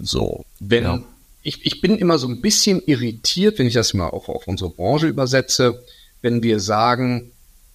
So, 0.00 0.44
wenn 0.58 0.82
ja. 0.82 1.02
ich, 1.42 1.64
ich 1.64 1.80
bin 1.80 1.96
immer 1.96 2.18
so 2.18 2.26
ein 2.26 2.40
bisschen 2.40 2.82
irritiert, 2.84 3.60
wenn 3.60 3.68
ich 3.68 3.74
das 3.74 3.94
mal 3.94 4.08
auch 4.08 4.28
auf 4.28 4.48
unsere 4.48 4.70
Branche 4.70 5.06
übersetze, 5.06 5.80
wenn 6.22 6.42
wir 6.42 6.58
sagen 6.58 7.30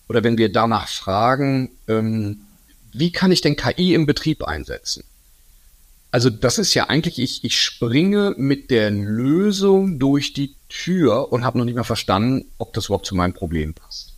oder 0.08 0.24
wenn 0.24 0.38
wir 0.38 0.52
danach 0.52 0.88
fragen, 0.88 1.72
ähm, 1.88 2.42
wie 2.94 3.12
kann 3.12 3.32
ich 3.32 3.42
denn 3.42 3.56
KI 3.56 3.94
im 3.94 4.06
Betrieb 4.06 4.44
einsetzen? 4.44 5.04
Also 6.12 6.30
das 6.30 6.60
ist 6.60 6.74
ja 6.74 6.86
eigentlich, 6.86 7.20
ich, 7.20 7.44
ich 7.44 7.60
springe 7.60 8.36
mit 8.38 8.72
der 8.72 8.90
Lösung 8.90 10.00
durch 10.00 10.32
die 10.32 10.56
Tür 10.70 11.34
und 11.34 11.44
habe 11.44 11.58
noch 11.58 11.66
nicht 11.66 11.76
mal 11.76 11.84
verstanden, 11.84 12.46
ob 12.58 12.74
das 12.74 12.86
überhaupt 12.86 13.06
zu 13.06 13.16
meinem 13.16 13.34
Problem 13.34 13.74
passt. 13.74 14.14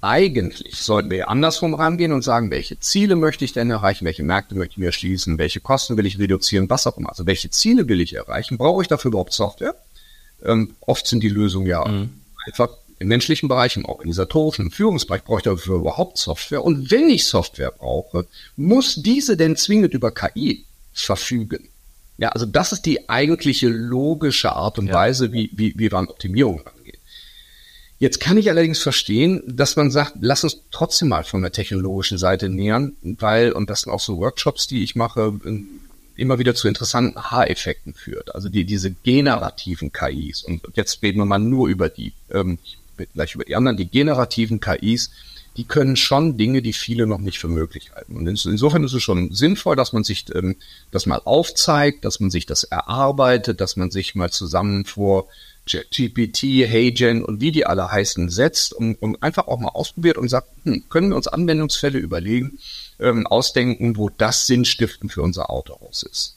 Eigentlich 0.00 0.80
sollten 0.80 1.10
wir 1.10 1.28
andersrum 1.28 1.74
rangehen 1.74 2.12
und 2.12 2.22
sagen, 2.22 2.50
welche 2.50 2.80
Ziele 2.80 3.14
möchte 3.14 3.44
ich 3.44 3.52
denn 3.52 3.70
erreichen, 3.70 4.04
welche 4.04 4.22
Märkte 4.22 4.54
möchte 4.54 4.72
ich 4.72 4.78
mir 4.78 4.90
schließen, 4.90 5.38
welche 5.38 5.60
Kosten 5.60 5.96
will 5.98 6.06
ich 6.06 6.18
reduzieren, 6.18 6.70
was 6.70 6.86
auch 6.86 6.96
immer. 6.96 7.10
Also 7.10 7.26
welche 7.26 7.50
Ziele 7.50 7.88
will 7.88 8.00
ich 8.00 8.14
erreichen? 8.14 8.58
Brauche 8.58 8.82
ich 8.82 8.88
dafür 8.88 9.10
überhaupt 9.10 9.34
Software? 9.34 9.76
Ähm, 10.42 10.74
oft 10.80 11.06
sind 11.06 11.22
die 11.22 11.28
Lösungen 11.28 11.66
ja 11.66 11.86
mhm. 11.86 12.20
einfach 12.46 12.70
im 13.02 13.08
menschlichen 13.08 13.48
Bereich, 13.48 13.76
im 13.76 13.84
organisatorischen, 13.84 14.66
im 14.66 14.70
Führungsbereich 14.70 15.24
brauche 15.24 15.38
ich 15.38 15.44
dafür 15.44 15.76
überhaupt 15.76 16.16
Software. 16.18 16.64
Und 16.64 16.90
wenn 16.90 17.10
ich 17.10 17.26
Software 17.26 17.72
brauche, 17.72 18.26
muss 18.56 18.94
diese 18.94 19.36
denn 19.36 19.56
zwingend 19.56 19.92
über 19.92 20.12
KI 20.12 20.64
verfügen. 20.92 21.68
Ja, 22.18 22.30
also 22.30 22.46
das 22.46 22.72
ist 22.72 22.82
die 22.82 23.08
eigentliche 23.08 23.68
logische 23.68 24.52
Art 24.52 24.78
und 24.78 24.86
ja. 24.86 24.94
Weise, 24.94 25.32
wie, 25.32 25.50
wie, 25.52 25.74
wie 25.76 25.90
wir 25.90 25.98
an 25.98 26.08
Optimierung 26.08 26.60
rangehen. 26.60 26.98
Jetzt 27.98 28.20
kann 28.20 28.36
ich 28.36 28.48
allerdings 28.50 28.80
verstehen, 28.80 29.42
dass 29.46 29.76
man 29.76 29.90
sagt, 29.90 30.14
lass 30.20 30.44
uns 30.44 30.60
trotzdem 30.70 31.08
mal 31.08 31.24
von 31.24 31.42
der 31.42 31.52
technologischen 31.52 32.18
Seite 32.18 32.48
nähern, 32.48 32.96
weil, 33.02 33.52
und 33.52 33.70
das 33.70 33.82
sind 33.82 33.92
auch 33.92 34.00
so 34.00 34.18
Workshops, 34.18 34.66
die 34.66 34.82
ich 34.82 34.96
mache, 34.96 35.32
immer 36.16 36.38
wieder 36.38 36.54
zu 36.54 36.68
interessanten 36.68 37.20
Haareffekten 37.20 37.94
führt. 37.94 38.34
Also 38.34 38.48
die, 38.48 38.64
diese 38.64 38.90
generativen 38.90 39.92
KIs. 39.92 40.42
Und 40.42 40.62
jetzt 40.74 41.02
reden 41.02 41.18
wir 41.18 41.26
mal 41.26 41.38
nur 41.38 41.68
über 41.68 41.88
die, 41.88 42.12
ähm, 42.32 42.58
gleich 43.06 43.34
über 43.34 43.44
die 43.44 43.56
anderen, 43.56 43.76
die 43.76 43.88
generativen 43.88 44.60
KIs, 44.60 45.10
die 45.56 45.64
können 45.64 45.96
schon 45.96 46.38
Dinge, 46.38 46.62
die 46.62 46.72
viele 46.72 47.06
noch 47.06 47.18
nicht 47.18 47.38
für 47.38 47.48
möglich 47.48 47.92
halten. 47.94 48.16
Und 48.16 48.26
insofern 48.26 48.84
ist 48.84 48.94
es 48.94 49.02
schon 49.02 49.32
sinnvoll, 49.32 49.76
dass 49.76 49.92
man 49.92 50.02
sich 50.02 50.24
ähm, 50.34 50.56
das 50.90 51.06
mal 51.06 51.20
aufzeigt, 51.24 52.04
dass 52.04 52.20
man 52.20 52.30
sich 52.30 52.46
das 52.46 52.64
erarbeitet, 52.64 53.60
dass 53.60 53.76
man 53.76 53.90
sich 53.90 54.14
mal 54.14 54.30
zusammen 54.30 54.86
vor 54.86 55.28
GPT, 55.66 56.66
HeyGen 56.66 57.24
und 57.24 57.40
wie 57.40 57.52
die 57.52 57.66
alle 57.66 57.90
heißen 57.90 58.30
setzt 58.30 58.72
und, 58.72 59.00
und 59.00 59.22
einfach 59.22 59.46
auch 59.46 59.60
mal 59.60 59.68
ausprobiert 59.68 60.18
und 60.18 60.28
sagt, 60.28 60.48
hm, 60.64 60.88
können 60.88 61.10
wir 61.10 61.16
uns 61.16 61.28
Anwendungsfälle 61.28 61.98
überlegen, 61.98 62.58
ähm, 62.98 63.26
ausdenken, 63.26 63.96
wo 63.96 64.08
das 64.08 64.46
sinnstiftend 64.46 65.12
für 65.12 65.22
unser 65.22 65.50
Autohaus 65.50 66.02
ist. 66.02 66.36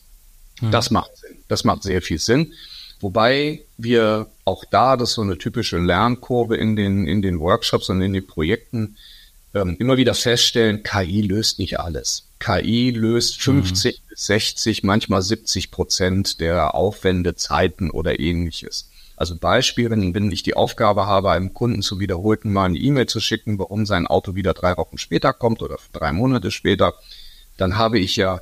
Hm. 0.59 0.71
Das 0.71 0.91
macht 0.91 1.15
Sinn. 1.17 1.37
Das 1.47 1.63
macht 1.63 1.83
sehr 1.83 2.01
viel 2.01 2.19
Sinn. 2.19 2.53
Wobei 3.01 3.61
wir 3.77 4.27
auch 4.45 4.63
da, 4.65 4.97
das 4.97 5.09
ist 5.09 5.15
so 5.15 5.21
eine 5.21 5.37
typische 5.37 5.77
Lernkurve 5.77 6.55
in 6.55 6.75
den, 6.75 7.07
in 7.07 7.21
den 7.21 7.39
Workshops 7.39 7.89
und 7.89 8.01
in 8.01 8.13
den 8.13 8.25
Projekten, 8.25 8.97
ähm, 9.53 9.75
immer 9.79 9.97
wieder 9.97 10.13
feststellen, 10.13 10.83
KI 10.83 11.21
löst 11.21 11.59
nicht 11.59 11.79
alles. 11.79 12.27
KI 12.39 12.91
löst 12.91 13.41
50 13.41 13.97
mhm. 13.97 14.15
60, 14.15 14.83
manchmal 14.83 15.21
70 15.21 15.71
Prozent 15.71 16.39
der 16.39 16.75
Aufwände, 16.75 17.35
Zeiten 17.35 17.89
oder 17.89 18.19
ähnliches. 18.19 18.89
Also 19.17 19.37
Beispiel, 19.37 19.89
wenn, 19.89 20.13
wenn 20.13 20.31
ich 20.31 20.43
die 20.43 20.55
Aufgabe 20.55 21.05
habe, 21.07 21.31
einem 21.31 21.53
Kunden 21.53 21.81
zu 21.81 21.99
wiederholten 21.99 22.51
Mal 22.51 22.65
eine 22.65 22.77
E-Mail 22.77 23.07
zu 23.07 23.21
schicken, 23.21 23.57
warum 23.59 23.85
sein 23.85 24.07
Auto 24.07 24.35
wieder 24.35 24.53
drei 24.53 24.75
Wochen 24.77 24.97
später 24.97 25.31
kommt 25.31 25.61
oder 25.61 25.77
drei 25.93 26.11
Monate 26.11 26.51
später, 26.51 26.93
dann 27.57 27.77
habe 27.77 27.97
ich 27.99 28.17
ja 28.17 28.41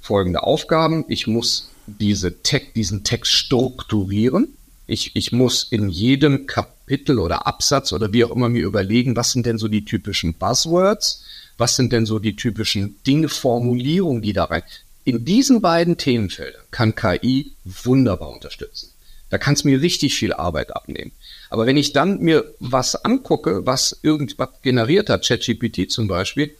folgende 0.00 0.42
Aufgaben. 0.42 1.04
Ich 1.08 1.26
muss 1.26 1.70
diese 1.86 2.42
Text, 2.42 2.76
diesen 2.76 3.04
Text 3.04 3.32
strukturieren. 3.32 4.56
Ich, 4.86 5.14
ich 5.14 5.32
muss 5.32 5.64
in 5.64 5.88
jedem 5.88 6.46
Kapitel 6.46 7.18
oder 7.18 7.46
Absatz 7.46 7.92
oder 7.92 8.12
wie 8.12 8.24
auch 8.24 8.30
immer 8.30 8.48
mir 8.48 8.64
überlegen, 8.64 9.16
was 9.16 9.32
sind 9.32 9.46
denn 9.46 9.58
so 9.58 9.68
die 9.68 9.84
typischen 9.84 10.34
Buzzwords? 10.34 11.24
Was 11.56 11.76
sind 11.76 11.92
denn 11.92 12.04
so 12.04 12.18
die 12.18 12.36
typischen 12.36 12.96
Dinge, 13.06 13.28
Formulierungen, 13.28 14.22
die 14.22 14.32
da 14.32 14.44
rein? 14.44 14.62
In 15.04 15.24
diesen 15.24 15.60
beiden 15.60 15.96
Themenfeldern 15.96 16.62
kann 16.70 16.94
KI 16.94 17.52
wunderbar 17.64 18.30
unterstützen. 18.30 18.90
Da 19.30 19.38
kann 19.38 19.54
es 19.54 19.64
mir 19.64 19.80
richtig 19.80 20.14
viel 20.14 20.32
Arbeit 20.32 20.74
abnehmen. 20.74 21.12
Aber 21.50 21.66
wenn 21.66 21.76
ich 21.76 21.92
dann 21.92 22.20
mir 22.20 22.44
was 22.60 22.94
angucke, 23.04 23.66
was 23.66 23.98
irgendwas 24.02 24.48
generiert 24.62 25.10
hat, 25.10 25.26
ChatGPT 25.26 25.90
zum 25.90 26.08
Beispiel, 26.08 26.54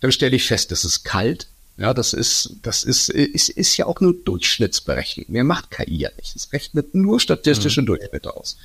dann 0.00 0.12
stelle 0.12 0.36
ich 0.36 0.44
fest, 0.44 0.70
das 0.70 0.84
ist 0.84 1.04
kalt. 1.04 1.48
Ja, 1.76 1.94
das 1.94 2.12
ist, 2.12 2.56
das 2.62 2.84
ist, 2.84 3.08
ist, 3.08 3.48
ist 3.48 3.76
ja 3.76 3.86
auch 3.86 4.00
nur 4.00 4.14
Durchschnittsberechnung. 4.14 5.26
Mehr 5.28 5.44
macht 5.44 5.70
KI 5.70 5.96
ja 5.96 6.10
nicht. 6.16 6.36
Es 6.36 6.52
rechnet 6.52 6.94
nur 6.94 7.18
statistische 7.18 7.82
mhm. 7.82 7.86
Durchschnitte 7.86 8.36
aus. 8.36 8.56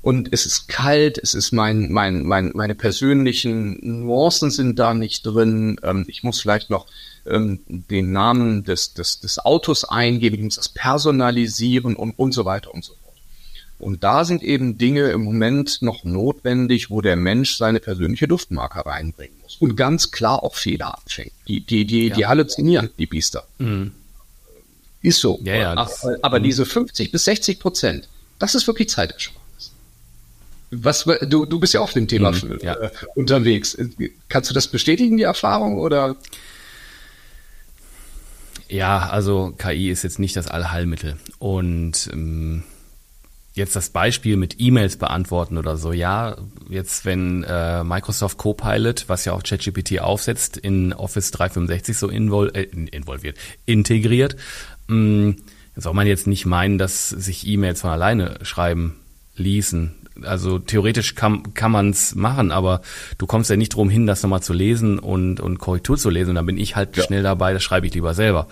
Und 0.00 0.32
es 0.32 0.46
ist 0.46 0.68
kalt, 0.68 1.18
es 1.18 1.34
ist 1.34 1.52
mein, 1.52 1.92
mein, 1.92 2.24
mein, 2.24 2.50
meine 2.54 2.74
persönlichen 2.74 3.78
Nuancen 4.04 4.50
sind 4.50 4.78
da 4.78 4.94
nicht 4.94 5.24
drin. 5.24 5.78
Ähm, 5.82 6.04
ich 6.08 6.24
muss 6.24 6.40
vielleicht 6.40 6.70
noch 6.70 6.86
ähm, 7.24 7.60
den 7.66 8.10
Namen 8.10 8.64
des, 8.64 8.94
des, 8.94 9.20
des 9.20 9.38
Autos 9.38 9.84
eingeben, 9.84 10.36
ich 10.36 10.42
muss 10.42 10.56
das 10.56 10.68
personalisieren 10.68 11.94
und, 11.94 12.18
und 12.18 12.32
so 12.32 12.44
weiter 12.44 12.74
und 12.74 12.84
so 12.84 12.94
fort. 12.94 13.01
Und 13.82 14.04
da 14.04 14.24
sind 14.24 14.44
eben 14.44 14.78
Dinge 14.78 15.10
im 15.10 15.24
Moment 15.24 15.82
noch 15.82 16.04
notwendig, 16.04 16.88
wo 16.88 17.00
der 17.00 17.16
Mensch 17.16 17.56
seine 17.56 17.80
persönliche 17.80 18.28
Duftmarke 18.28 18.86
reinbringen 18.86 19.36
muss. 19.42 19.56
Und 19.56 19.74
ganz 19.74 20.12
klar 20.12 20.44
auch 20.44 20.54
Fehler 20.54 20.94
abfängt. 20.94 21.32
Die, 21.48 21.66
die, 21.66 21.84
die, 21.84 22.08
ja. 22.08 22.14
die 22.14 22.26
halluzinieren, 22.26 22.90
die 22.96 23.06
Biester. 23.06 23.44
Mhm. 23.58 23.90
Ist 25.02 25.18
so. 25.18 25.40
Ja, 25.42 25.56
ja, 25.56 25.72
aber, 25.72 25.90
aber 26.22 26.38
mhm. 26.38 26.44
diese 26.44 26.64
50 26.64 27.10
bis 27.10 27.24
60 27.24 27.58
Prozent, 27.58 28.08
das 28.38 28.54
ist 28.54 28.68
wirklich 28.68 28.88
Zeitersparnis. 28.88 29.72
Was, 30.70 31.04
du, 31.26 31.44
du 31.44 31.58
bist 31.58 31.74
ja 31.74 31.80
auf 31.80 31.92
dem 31.92 32.06
Thema 32.06 32.30
mhm, 32.30 32.60
ja. 32.62 32.74
Äh, 32.74 32.90
unterwegs. 33.16 33.76
Kannst 34.28 34.48
du 34.48 34.54
das 34.54 34.68
bestätigen, 34.68 35.16
die 35.16 35.24
Erfahrung, 35.24 35.78
oder? 35.78 36.14
Ja, 38.68 39.08
also 39.08 39.52
KI 39.58 39.90
ist 39.90 40.04
jetzt 40.04 40.20
nicht 40.20 40.36
das 40.36 40.46
Allheilmittel. 40.46 41.16
Und 41.40 42.08
ähm, 42.12 42.62
jetzt 43.54 43.76
das 43.76 43.90
Beispiel 43.90 44.36
mit 44.36 44.56
E-Mails 44.58 44.96
beantworten 44.96 45.58
oder 45.58 45.76
so, 45.76 45.92
ja, 45.92 46.36
jetzt 46.68 47.04
wenn 47.04 47.44
äh, 47.44 47.84
Microsoft 47.84 48.38
Copilot, 48.38 49.08
was 49.08 49.24
ja 49.24 49.32
auch 49.32 49.42
ChatGPT 49.42 50.00
aufsetzt, 50.00 50.56
in 50.56 50.92
Office 50.92 51.30
365 51.32 51.96
so 51.96 52.08
invol 52.08 52.50
äh, 52.54 52.62
involviert, 52.62 53.36
integriert, 53.66 54.36
mh, 54.88 54.96
mm, 54.96 55.36
soll 55.76 55.94
man 55.94 56.06
jetzt 56.06 56.26
nicht 56.26 56.44
meinen, 56.44 56.78
dass 56.78 57.08
sich 57.08 57.46
E-Mails 57.46 57.80
von 57.80 57.90
alleine 57.90 58.38
schreiben 58.42 58.96
ließen 59.36 60.01
also 60.24 60.58
theoretisch 60.58 61.14
kann, 61.14 61.54
kann 61.54 61.72
man 61.72 61.90
es 61.90 62.14
machen, 62.14 62.50
aber 62.52 62.82
du 63.18 63.26
kommst 63.26 63.50
ja 63.50 63.56
nicht 63.56 63.74
drum 63.74 63.90
hin, 63.90 64.06
das 64.06 64.22
nochmal 64.22 64.42
zu 64.42 64.52
lesen 64.52 64.98
und, 64.98 65.40
und 65.40 65.58
Korrektur 65.58 65.96
zu 65.96 66.10
lesen. 66.10 66.30
Und 66.30 66.34
dann 66.36 66.46
bin 66.46 66.58
ich 66.58 66.76
halt 66.76 66.96
ja. 66.96 67.04
schnell 67.04 67.22
dabei, 67.22 67.52
das 67.52 67.62
schreibe 67.62 67.86
ich 67.86 67.94
lieber 67.94 68.14
selber. 68.14 68.48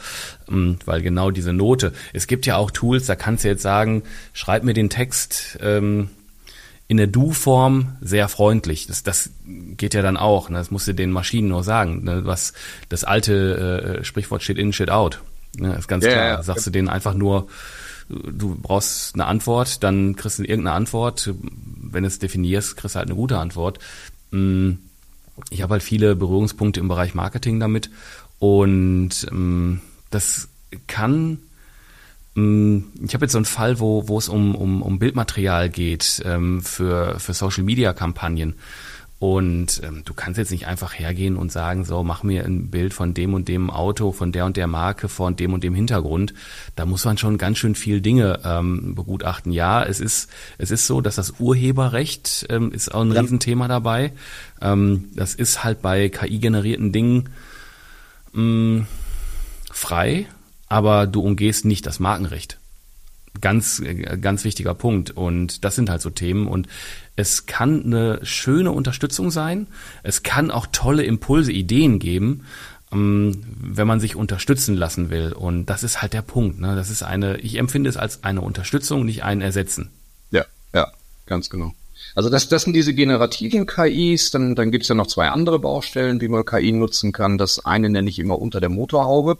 Mm, 0.49 0.75
weil 0.85 1.03
genau 1.03 1.31
diese 1.31 1.53
Note. 1.53 1.93
Es 2.13 2.27
gibt 2.27 2.47
ja 2.47 2.57
auch 2.57 2.71
Tools, 2.71 3.07
da 3.07 3.17
kannst 3.17 3.45
du 3.45 3.49
jetzt 3.49 3.63
sagen, 3.63 4.03
schreib 4.33 4.65
mir 4.65 4.75
den 4.75 4.91
Text 4.91 5.59
ähm, 5.63 6.11
in 6.91 6.97
der 6.97 7.07
Du-Form 7.07 7.97
sehr 8.01 8.29
freundlich. 8.29 8.89
Das, 8.89 9.05
das 9.05 9.31
geht 9.47 9.95
ja 9.95 10.03
dann 10.03 10.17
auch. 10.17 10.49
Ne? 10.51 10.59
Das 10.59 10.73
musst 10.73 10.89
du 10.89 10.93
den 10.93 11.13
Maschinen 11.13 11.49
nur 11.49 11.63
sagen. 11.63 12.03
Ne? 12.03 12.23
Was 12.25 12.53
das 12.89 13.05
alte 13.05 14.01
äh, 14.01 14.05
Sprichwort 14.05 14.43
steht 14.43 14.59
in, 14.59 14.73
steht 14.73 14.91
out. 14.91 15.21
Ne? 15.57 15.75
ist 15.75 15.87
ganz 15.87 16.05
ja, 16.05 16.11
klar. 16.11 16.27
Ja, 16.27 16.43
Sagst 16.43 16.67
du 16.67 16.71
denen 16.71 16.89
einfach 16.89 17.15
nur 17.15 17.47
du 18.11 18.57
brauchst 18.61 19.14
eine 19.14 19.27
Antwort, 19.27 19.83
dann 19.83 20.16
kriegst 20.16 20.38
du 20.38 20.42
irgendeine 20.42 20.77
Antwort. 20.77 21.33
Wenn 21.35 22.03
du 22.03 22.09
es 22.09 22.18
definierst, 22.18 22.77
kriegst 22.77 22.94
du 22.94 22.99
halt 22.99 23.09
eine 23.09 23.16
gute 23.16 23.38
Antwort. 23.38 23.79
Mm, 24.31 24.73
ich 25.51 25.62
habe 25.62 25.73
halt 25.73 25.83
viele 25.83 26.16
Berührungspunkte 26.16 26.81
im 26.81 26.88
Bereich 26.88 27.14
Marketing 27.14 27.61
damit 27.61 27.90
und 28.38 29.11
mm, 29.31 29.77
das 30.11 30.49
kann 30.87 31.38
mm, 32.35 32.79
ich 33.03 33.14
habe 33.14 33.25
jetzt 33.25 33.33
so 33.33 33.38
einen 33.38 33.44
Fall, 33.44 33.81
wo, 33.81 34.09
wo 34.09 34.18
es 34.18 34.29
um, 34.29 34.55
um, 34.55 34.83
um 34.83 34.99
Bildmaterial 34.99 35.70
geht 35.70 36.23
ähm, 36.25 36.62
für, 36.62 37.18
für 37.18 37.35
Social 37.35 37.64
Media 37.64 37.92
Kampagnen. 37.92 38.55
Und 39.21 39.83
ähm, 39.85 40.01
du 40.07 40.15
kannst 40.15 40.39
jetzt 40.39 40.51
nicht 40.51 40.67
einfach 40.67 40.99
hergehen 40.99 41.37
und 41.37 41.53
sagen, 41.53 41.85
so, 41.85 42.03
mach 42.03 42.23
mir 42.23 42.43
ein 42.47 42.71
Bild 42.71 42.95
von 42.95 43.13
dem 43.13 43.35
und 43.35 43.49
dem 43.49 43.69
Auto, 43.69 44.13
von 44.13 44.33
der 44.33 44.47
und 44.47 44.57
der 44.57 44.67
Marke, 44.67 45.11
von 45.11 45.37
dem 45.37 45.53
und 45.53 45.63
dem 45.63 45.75
Hintergrund. 45.75 46.33
Da 46.75 46.87
muss 46.87 47.05
man 47.05 47.19
schon 47.19 47.37
ganz 47.37 47.59
schön 47.59 47.75
viel 47.75 48.01
Dinge 48.01 48.41
ähm, 48.47 48.95
begutachten. 48.95 49.53
Ja, 49.53 49.85
es 49.85 50.01
ist, 50.01 50.31
es 50.57 50.71
ist 50.71 50.87
so, 50.87 51.03
dass 51.03 51.17
das 51.17 51.35
Urheberrecht 51.39 52.47
ähm, 52.49 52.73
ist 52.73 52.95
auch 52.95 53.03
ein 53.03 53.13
ja. 53.13 53.21
Riesenthema 53.21 53.69
dabei. 53.69 54.15
Ähm, 54.63 55.11
das 55.15 55.35
ist 55.35 55.65
halt 55.65 55.83
bei 55.83 56.09
KI-generierten 56.09 56.91
Dingen 56.91 57.29
mh, 58.33 58.43
mm, 58.43 58.87
frei, 59.71 60.29
aber 60.71 61.07
du 61.07 61.21
umgehst 61.21 61.67
nicht 61.67 61.85
das 61.85 62.01
Markenrecht 62.01 62.60
ganz, 63.40 63.83
ganz 64.21 64.45
wichtiger 64.45 64.75
Punkt. 64.75 65.11
Und 65.11 65.64
das 65.64 65.77
sind 65.77 65.90
halt 65.90 66.03
so 66.03 66.11
Themen. 66.11 66.47
Und 66.47 66.69
es 67.16 67.47
kann 67.47 67.85
eine 67.85 68.21
schöne 68.25 68.73
Unterstützung 68.73 69.31
sein. 69.31 69.66
Es 70.03 70.23
kann 70.23 70.51
auch 70.51 70.66
tolle 70.73 71.05
Impulse, 71.05 71.53
Ideen 71.53 71.99
geben, 71.99 72.45
ähm, 72.93 73.43
wenn 73.61 73.87
man 73.87 74.01
sich 74.01 74.16
unterstützen 74.16 74.75
lassen 74.77 75.11
will. 75.11 75.33
Und 75.33 75.66
das 75.66 75.83
ist 75.83 76.03
halt 76.03 76.12
der 76.12 76.23
Punkt. 76.23 76.61
Ne? 76.61 76.75
Das 76.75 76.90
ist 76.90 77.03
eine, 77.03 77.38
ich 77.38 77.57
empfinde 77.57 77.90
es 77.90 77.97
als 77.97 78.25
eine 78.25 78.40
Unterstützung, 78.40 79.05
nicht 79.05 79.23
ein 79.23 79.40
Ersetzen. 79.40 79.90
Ja, 80.31 80.45
ja, 80.75 80.90
ganz 81.27 81.51
genau. 81.51 81.73
Also 82.14 82.31
das, 82.31 82.49
das 82.49 82.62
sind 82.62 82.73
diese 82.73 82.95
generativen 82.95 83.66
KIs, 83.66 84.31
dann, 84.31 84.55
dann 84.55 84.71
gibt 84.71 84.83
es 84.83 84.88
ja 84.88 84.95
noch 84.95 85.07
zwei 85.07 85.29
andere 85.29 85.59
Baustellen, 85.59 86.21
wie 86.21 86.29
man 86.29 86.45
KI 86.45 86.73
nutzen 86.73 87.12
kann. 87.12 87.38
Das 87.38 87.64
eine 87.64 87.88
nenne 87.88 88.11
ich 88.11 88.19
immer 88.19 88.38
unter 88.38 88.61
der 88.61 88.71
Motorhaube. 88.71 89.38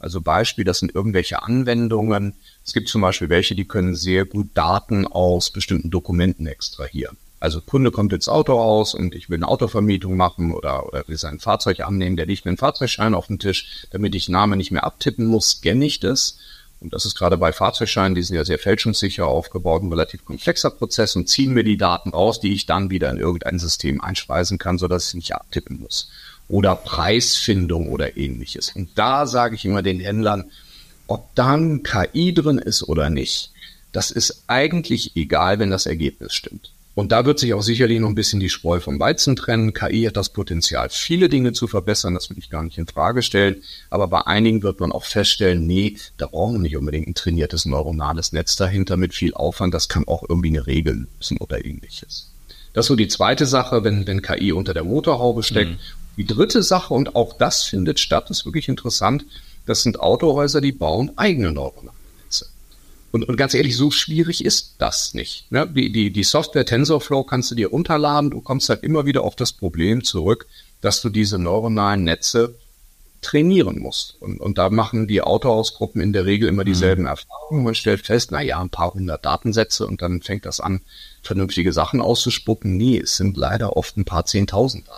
Also 0.00 0.20
Beispiel, 0.22 0.64
das 0.64 0.78
sind 0.78 0.94
irgendwelche 0.94 1.42
Anwendungen, 1.42 2.34
es 2.64 2.72
gibt 2.72 2.88
zum 2.88 3.02
Beispiel 3.02 3.28
welche, 3.28 3.54
die 3.54 3.66
können 3.66 3.94
sehr 3.94 4.24
gut 4.24 4.48
Daten 4.54 5.06
aus 5.06 5.50
bestimmten 5.50 5.90
Dokumenten 5.90 6.46
extrahieren. 6.46 7.18
Also 7.38 7.60
Kunde 7.60 7.90
kommt 7.90 8.12
ins 8.12 8.28
Auto 8.28 8.58
aus 8.58 8.94
und 8.94 9.14
ich 9.14 9.30
will 9.30 9.38
eine 9.38 9.48
Autovermietung 9.48 10.16
machen 10.16 10.52
oder, 10.52 10.86
oder 10.86 11.06
will 11.06 11.16
sein 11.16 11.38
Fahrzeug 11.38 11.80
annehmen, 11.80 12.16
der 12.16 12.26
liegt 12.26 12.44
mir 12.44 12.50
einen 12.50 12.58
Fahrzeugschein 12.58 13.14
auf 13.14 13.28
den 13.28 13.38
Tisch, 13.38 13.86
damit 13.90 14.14
ich 14.14 14.28
Name 14.28 14.56
nicht 14.56 14.70
mehr 14.70 14.84
abtippen 14.84 15.26
muss, 15.26 15.50
scanne 15.50 15.84
ich 15.84 16.00
das. 16.00 16.38
Und 16.80 16.94
das 16.94 17.04
ist 17.04 17.14
gerade 17.14 17.36
bei 17.36 17.52
Fahrzeugscheinen, 17.52 18.14
die 18.14 18.22
sind 18.22 18.36
ja 18.36 18.44
sehr 18.44 18.58
fälschungssicher 18.58 19.26
aufgebaut, 19.26 19.82
ein 19.82 19.90
relativ 19.90 20.24
komplexer 20.24 20.70
Prozess 20.70 21.14
und 21.14 21.28
ziehen 21.28 21.52
mir 21.52 21.64
die 21.64 21.76
Daten 21.76 22.10
raus, 22.10 22.40
die 22.40 22.54
ich 22.54 22.64
dann 22.64 22.88
wieder 22.88 23.10
in 23.10 23.18
irgendein 23.18 23.58
System 23.58 24.00
einspeisen 24.00 24.56
kann, 24.56 24.78
sodass 24.78 25.08
ich 25.08 25.14
nicht 25.14 25.34
abtippen 25.34 25.80
muss. 25.80 26.10
Oder 26.50 26.76
Preisfindung 26.76 27.88
oder 27.88 28.16
ähnliches. 28.16 28.72
Und 28.74 28.90
da 28.96 29.26
sage 29.26 29.54
ich 29.54 29.64
immer 29.64 29.82
den 29.82 30.00
Händlern, 30.00 30.50
ob 31.06 31.34
dann 31.34 31.82
KI 31.82 32.34
drin 32.34 32.58
ist 32.58 32.82
oder 32.88 33.08
nicht, 33.08 33.52
das 33.92 34.10
ist 34.10 34.44
eigentlich 34.46 35.16
egal, 35.16 35.58
wenn 35.58 35.70
das 35.70 35.86
Ergebnis 35.86 36.34
stimmt. 36.34 36.72
Und 36.94 37.12
da 37.12 37.24
wird 37.24 37.38
sich 37.38 37.54
auch 37.54 37.62
sicherlich 37.62 38.00
noch 38.00 38.08
ein 38.08 38.14
bisschen 38.14 38.40
die 38.40 38.48
Spreu 38.48 38.80
vom 38.80 38.98
Weizen 38.98 39.36
trennen. 39.36 39.72
KI 39.72 40.04
hat 40.04 40.16
das 40.16 40.28
Potenzial, 40.28 40.88
viele 40.90 41.28
Dinge 41.28 41.52
zu 41.52 41.66
verbessern, 41.66 42.14
das 42.14 42.30
will 42.30 42.38
ich 42.38 42.50
gar 42.50 42.62
nicht 42.62 42.78
in 42.78 42.86
Frage 42.86 43.22
stellen. 43.22 43.62
Aber 43.90 44.08
bei 44.08 44.26
einigen 44.26 44.62
wird 44.62 44.80
man 44.80 44.92
auch 44.92 45.04
feststellen, 45.04 45.66
nee, 45.66 45.96
da 46.18 46.26
brauchen 46.26 46.54
wir 46.54 46.60
nicht 46.60 46.76
unbedingt 46.76 47.06
ein 47.06 47.14
trainiertes 47.14 47.64
neuronales 47.64 48.32
Netz 48.32 48.56
dahinter 48.56 48.96
mit 48.96 49.14
viel 49.14 49.34
Aufwand. 49.34 49.72
Das 49.72 49.88
kann 49.88 50.06
auch 50.06 50.24
irgendwie 50.28 50.48
eine 50.48 50.66
Regel 50.66 51.06
lösen 51.16 51.38
oder 51.38 51.64
ähnliches. 51.64 52.30
Das 52.72 52.84
ist 52.84 52.88
so 52.88 52.96
die 52.96 53.08
zweite 53.08 53.46
Sache, 53.46 53.82
wenn, 53.82 54.06
wenn 54.06 54.20
KI 54.20 54.52
unter 54.52 54.74
der 54.74 54.84
Motorhaube 54.84 55.42
steckt. 55.42 55.70
Mhm. 55.70 55.78
Die 56.20 56.26
dritte 56.26 56.62
Sache, 56.62 56.92
und 56.92 57.16
auch 57.16 57.32
das 57.38 57.64
findet 57.64 57.98
statt, 57.98 58.28
ist 58.28 58.44
wirklich 58.44 58.68
interessant, 58.68 59.24
das 59.64 59.82
sind 59.82 60.00
Autohäuser, 60.00 60.60
die 60.60 60.72
bauen 60.72 61.12
eigene 61.16 61.50
neuronale 61.50 61.92
und, 63.12 63.28
und 63.28 63.36
ganz 63.36 63.54
ehrlich, 63.54 63.76
so 63.76 63.90
schwierig 63.90 64.44
ist 64.44 64.76
das 64.78 65.14
nicht. 65.14 65.50
Ne? 65.50 65.66
Die, 65.66 65.90
die, 65.90 66.12
die 66.12 66.22
Software 66.22 66.64
TensorFlow 66.64 67.24
kannst 67.24 67.50
du 67.50 67.54
dir 67.54 67.68
runterladen. 67.68 68.30
Du 68.30 68.40
kommst 68.40 68.68
halt 68.68 68.84
immer 68.84 69.04
wieder 69.04 69.24
auf 69.24 69.34
das 69.34 69.52
Problem 69.52 70.04
zurück, 70.04 70.46
dass 70.80 71.02
du 71.02 71.08
diese 71.08 71.38
neuronalen 71.38 72.04
Netze 72.04 72.54
trainieren 73.20 73.80
musst. 73.80 74.16
Und, 74.20 74.40
und 74.40 74.58
da 74.58 74.70
machen 74.70 75.08
die 75.08 75.22
Autohausgruppen 75.22 76.00
in 76.00 76.12
der 76.12 76.24
Regel 76.24 76.48
immer 76.48 76.64
dieselben 76.64 77.02
mhm. 77.02 77.08
Erfahrungen. 77.08 77.64
Man 77.64 77.74
stellt 77.74 78.06
fest, 78.06 78.30
na 78.30 78.40
ja, 78.42 78.60
ein 78.60 78.70
paar 78.70 78.94
hundert 78.94 79.24
Datensätze 79.24 79.86
und 79.86 80.00
dann 80.02 80.22
fängt 80.22 80.46
das 80.46 80.60
an, 80.60 80.80
vernünftige 81.22 81.72
Sachen 81.72 82.00
auszuspucken. 82.00 82.76
Nee, 82.76 82.98
es 82.98 83.16
sind 83.16 83.36
leider 83.36 83.76
oft 83.76 83.96
ein 83.96 84.04
paar 84.04 84.24
zehntausend 84.24 84.88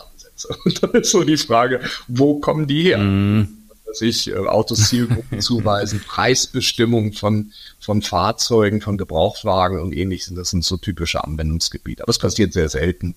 Datensätze. 0.43 0.49
Und 0.65 0.83
dann 0.83 1.03
ist 1.03 1.11
so 1.11 1.25
die 1.25 1.37
Frage, 1.37 1.81
wo 2.09 2.39
kommen 2.41 2.67
die 2.67 2.83
her? 2.83 2.99
Mhm 2.99 3.59
sich 3.95 4.31
äh, 4.31 4.37
Autos 4.37 4.89
Zielgruppen 4.89 5.41
zuweisen, 5.43 6.01
Preisbestimmung 6.01 7.13
von, 7.13 7.53
von 7.79 8.01
Fahrzeugen, 8.01 8.81
von 8.81 8.97
Gebrauchtwagen 8.97 9.79
und 9.81 9.95
ähnliches. 9.95 10.33
Das 10.35 10.49
sind 10.49 10.65
so 10.65 10.79
typische 10.79 11.23
Anwendungsgebiete. 11.23 12.03
Aber 12.03 12.09
es 12.09 12.19
passiert 12.19 12.55
sehr 12.55 12.71
selten, 12.71 13.15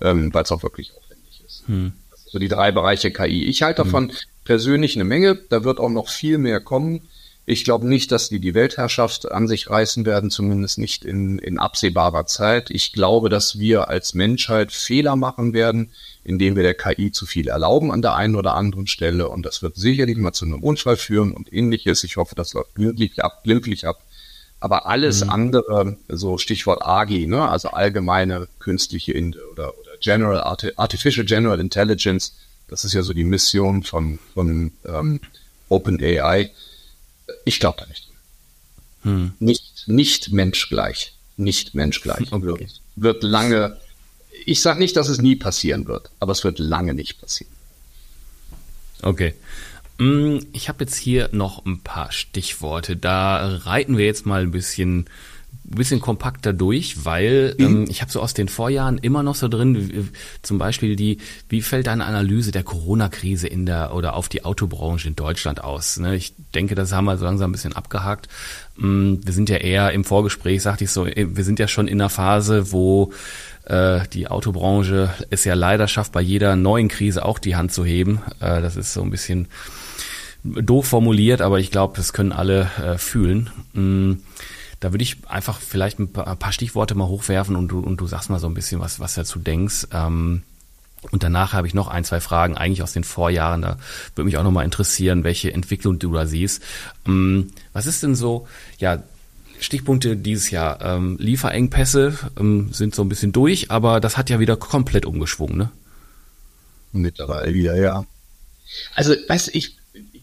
ähm, 0.00 0.32
weil 0.32 0.44
es 0.44 0.50
auch 0.50 0.62
wirklich 0.62 0.92
aufwendig 0.96 1.42
ist. 1.46 1.64
Hm. 1.66 1.92
Sind 2.16 2.30
so 2.30 2.38
die 2.38 2.48
drei 2.48 2.72
Bereiche 2.72 3.10
KI. 3.10 3.44
Ich 3.44 3.62
halte 3.62 3.82
hm. 3.82 3.88
davon 3.88 4.12
persönlich 4.44 4.96
eine 4.96 5.04
Menge. 5.04 5.38
Da 5.50 5.62
wird 5.62 5.78
auch 5.78 5.90
noch 5.90 6.08
viel 6.08 6.38
mehr 6.38 6.60
kommen. 6.60 7.02
Ich 7.46 7.64
glaube 7.64 7.86
nicht, 7.86 8.10
dass 8.10 8.30
die 8.30 8.40
die 8.40 8.54
Weltherrschaft 8.54 9.30
an 9.30 9.46
sich 9.46 9.68
reißen 9.68 10.06
werden, 10.06 10.30
zumindest 10.30 10.78
nicht 10.78 11.04
in, 11.04 11.38
in 11.38 11.58
absehbarer 11.58 12.24
Zeit. 12.24 12.70
Ich 12.70 12.94
glaube, 12.94 13.28
dass 13.28 13.58
wir 13.58 13.88
als 13.88 14.14
Menschheit 14.14 14.72
Fehler 14.72 15.16
machen 15.16 15.52
werden, 15.52 15.90
indem 16.24 16.56
wir 16.56 16.62
der 16.62 16.74
KI 16.74 17.12
zu 17.12 17.26
viel 17.26 17.48
erlauben 17.48 17.92
an 17.92 18.02
der 18.02 18.14
einen 18.14 18.34
oder 18.34 18.54
anderen 18.54 18.86
Stelle. 18.86 19.28
Und 19.28 19.44
das 19.44 19.62
wird 19.62 19.76
sicherlich 19.76 20.16
mal 20.16 20.32
zu 20.32 20.46
einem 20.46 20.62
Unfall 20.62 20.96
führen 20.96 21.32
und 21.32 21.52
ähnliches. 21.52 22.02
Ich 22.02 22.16
hoffe, 22.16 22.34
das 22.34 22.54
läuft 22.54 22.74
glücklich 22.74 23.22
ab, 23.22 23.44
glücklich 23.44 23.86
ab. 23.86 24.02
Aber 24.58 24.86
alles 24.86 25.22
mhm. 25.22 25.30
andere, 25.30 25.96
so 26.08 26.38
Stichwort 26.38 26.80
AGI, 26.82 27.26
ne, 27.26 27.46
also 27.46 27.68
allgemeine 27.68 28.48
künstliche 28.58 29.12
In 29.12 29.36
oder, 29.52 29.78
oder 29.78 29.90
General 30.00 30.40
Artificial 30.76 31.26
General 31.26 31.60
Intelligence, 31.60 32.32
das 32.68 32.84
ist 32.84 32.94
ja 32.94 33.02
so 33.02 33.12
die 33.12 33.24
Mission 33.24 33.82
von, 33.82 34.18
von 34.32 34.72
ähm, 34.86 35.20
OpenAI. 35.68 36.50
Ich 37.44 37.60
glaube 37.60 37.76
da 37.80 37.86
nicht. 37.86 38.08
Hm. 39.02 39.32
Nicht, 39.38 39.84
nicht 39.86 40.32
menschgleich. 40.32 41.14
Nicht 41.36 41.74
menschgleich. 41.74 42.32
Okay. 42.32 42.46
Wird, 42.46 42.80
wird 42.96 43.22
lange 43.22 43.76
ich 44.46 44.62
sage 44.62 44.78
nicht, 44.78 44.96
dass 44.96 45.08
es 45.08 45.20
nie 45.20 45.36
passieren 45.36 45.86
wird, 45.86 46.10
aber 46.20 46.32
es 46.32 46.44
wird 46.44 46.58
lange 46.58 46.94
nicht 46.94 47.20
passieren. 47.20 47.52
Okay. 49.02 49.34
Mm, 49.98 50.38
ich 50.52 50.68
habe 50.68 50.84
jetzt 50.84 50.96
hier 50.96 51.28
noch 51.32 51.64
ein 51.64 51.80
paar 51.80 52.10
Stichworte. 52.10 52.96
Da 52.96 53.58
reiten 53.64 53.96
wir 53.96 54.06
jetzt 54.06 54.26
mal 54.26 54.42
ein 54.42 54.50
bisschen 54.50 55.06
bisschen 55.62 56.00
kompakter 56.00 56.52
durch, 56.52 57.04
weil 57.04 57.54
ähm, 57.58 57.86
ich 57.88 58.00
habe 58.00 58.10
so 58.10 58.20
aus 58.20 58.34
den 58.34 58.48
Vorjahren 58.48 58.98
immer 58.98 59.22
noch 59.22 59.34
so 59.34 59.48
drin, 59.48 59.76
wie, 59.76 60.08
zum 60.42 60.58
Beispiel 60.58 60.96
die, 60.96 61.18
wie 61.48 61.62
fällt 61.62 61.88
eine 61.88 62.04
Analyse 62.04 62.52
der 62.52 62.62
Corona-Krise 62.62 63.46
in 63.48 63.66
der 63.66 63.94
oder 63.94 64.14
auf 64.14 64.28
die 64.28 64.44
Autobranche 64.44 65.08
in 65.08 65.16
Deutschland 65.16 65.62
aus? 65.62 65.98
Ne? 65.98 66.16
Ich 66.16 66.34
denke, 66.54 66.74
das 66.74 66.92
haben 66.92 67.06
wir 67.06 67.16
so 67.16 67.24
langsam 67.24 67.50
ein 67.50 67.52
bisschen 67.52 67.74
abgehakt. 67.74 68.28
Ähm, 68.78 69.20
wir 69.24 69.32
sind 69.32 69.48
ja 69.48 69.56
eher 69.56 69.92
im 69.92 70.04
Vorgespräch, 70.04 70.62
sagte 70.62 70.84
ich 70.84 70.90
so, 70.90 71.06
äh, 71.06 71.36
wir 71.36 71.44
sind 71.44 71.58
ja 71.58 71.68
schon 71.68 71.88
in 71.88 72.00
einer 72.00 72.10
Phase, 72.10 72.72
wo 72.72 73.12
äh, 73.64 74.00
die 74.12 74.28
Autobranche 74.28 75.10
es 75.30 75.44
ja 75.44 75.54
leider 75.54 75.88
schafft, 75.88 76.12
bei 76.12 76.20
jeder 76.20 76.56
neuen 76.56 76.88
Krise 76.88 77.24
auch 77.24 77.38
die 77.38 77.56
Hand 77.56 77.72
zu 77.72 77.84
heben. 77.84 78.20
Äh, 78.40 78.60
das 78.60 78.76
ist 78.76 78.92
so 78.92 79.02
ein 79.02 79.10
bisschen 79.10 79.48
doof 80.44 80.86
formuliert, 80.86 81.40
aber 81.40 81.58
ich 81.58 81.70
glaube, 81.70 81.94
das 81.96 82.12
können 82.12 82.32
alle 82.32 82.70
äh, 82.82 82.98
fühlen. 82.98 83.50
Mm, 83.72 84.14
da 84.80 84.92
würde 84.92 85.02
ich 85.02 85.16
einfach 85.28 85.60
vielleicht 85.60 85.98
ein 85.98 86.12
paar 86.12 86.52
Stichworte 86.52 86.94
mal 86.94 87.08
hochwerfen 87.08 87.56
und 87.56 87.68
du, 87.68 87.80
und 87.80 88.00
du 88.00 88.06
sagst 88.06 88.30
mal 88.30 88.38
so 88.38 88.46
ein 88.46 88.54
bisschen, 88.54 88.80
was, 88.80 89.00
was 89.00 89.14
dazu 89.14 89.38
denkst. 89.38 89.88
Ähm, 89.92 90.42
und 91.10 91.22
danach 91.22 91.52
habe 91.52 91.66
ich 91.66 91.74
noch 91.74 91.88
ein, 91.88 92.04
zwei 92.04 92.20
Fragen, 92.20 92.56
eigentlich 92.56 92.82
aus 92.82 92.92
den 92.92 93.04
Vorjahren. 93.04 93.62
Da 93.62 93.78
würde 94.14 94.24
mich 94.24 94.38
auch 94.38 94.42
nochmal 94.42 94.64
interessieren, 94.64 95.24
welche 95.24 95.52
Entwicklung 95.52 95.98
du 95.98 96.12
da 96.12 96.26
siehst. 96.26 96.62
Ähm, 97.06 97.52
was 97.72 97.86
ist 97.86 98.02
denn 98.02 98.14
so, 98.14 98.46
ja, 98.78 99.02
Stichpunkte 99.60 100.16
dieses 100.16 100.50
Jahr. 100.50 100.80
Ähm, 100.82 101.16
Lieferengpässe 101.18 102.18
ähm, 102.38 102.72
sind 102.72 102.94
so 102.94 103.02
ein 103.02 103.08
bisschen 103.08 103.32
durch, 103.32 103.70
aber 103.70 104.00
das 104.00 104.16
hat 104.16 104.30
ja 104.30 104.40
wieder 104.40 104.56
komplett 104.56 105.06
umgeschwungen, 105.06 105.56
ne? 105.56 105.70
Mittlerweile 106.92 107.52
wieder, 107.54 107.76
ja. 107.76 108.04
Also, 108.94 109.14
weißt 109.28 109.48
du, 109.48 109.50
ich, 109.52 109.76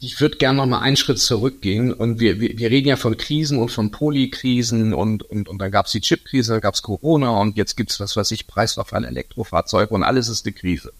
ich 0.03 0.19
würde 0.19 0.37
gerne 0.37 0.57
noch 0.57 0.65
mal 0.65 0.79
einen 0.79 0.97
Schritt 0.97 1.19
zurückgehen 1.19 1.93
und 1.93 2.19
wir, 2.19 2.39
wir, 2.39 2.57
wir 2.57 2.71
reden 2.71 2.87
ja 2.87 2.95
von 2.95 3.17
Krisen 3.17 3.59
und 3.59 3.69
von 3.69 3.91
Polykrisen 3.91 4.95
und, 4.95 5.21
und, 5.21 5.47
und 5.47 5.59
dann 5.59 5.69
gab 5.69 5.85
es 5.85 5.91
die 5.91 6.01
Chipkrise, 6.01 6.53
dann 6.53 6.61
gab 6.61 6.73
es 6.73 6.81
Corona 6.81 7.39
und 7.39 7.55
jetzt 7.55 7.77
gibt 7.77 7.91
es 7.91 7.99
was 7.99 8.15
weiß 8.15 8.31
ich, 8.31 8.47
Preisverfall 8.47 9.05
Elektrofahrzeuge 9.05 9.93
und 9.93 10.01
alles 10.01 10.27
ist 10.27 10.43
eine 10.43 10.53
Krise. 10.53 10.91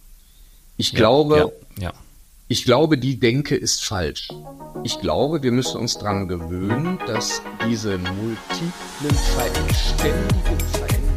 Ich 0.77 0.91
ja, 0.91 0.99
glaube, 0.99 1.51
ja, 1.77 1.85
ja. 1.85 1.93
Ich 2.47 2.63
glaube, 2.63 2.97
die 2.97 3.19
Denke 3.19 3.55
ist 3.55 3.83
falsch. 3.83 4.27
Ich 4.83 4.99
glaube, 4.99 5.41
wir 5.41 5.51
müssen 5.51 5.77
uns 5.77 5.97
daran 5.97 6.27
gewöhnen, 6.27 6.99
dass 7.07 7.41
diese 7.67 7.97
multiplen 7.97 9.15
ständigen 9.73 10.59
Veränderungen. 10.73 11.15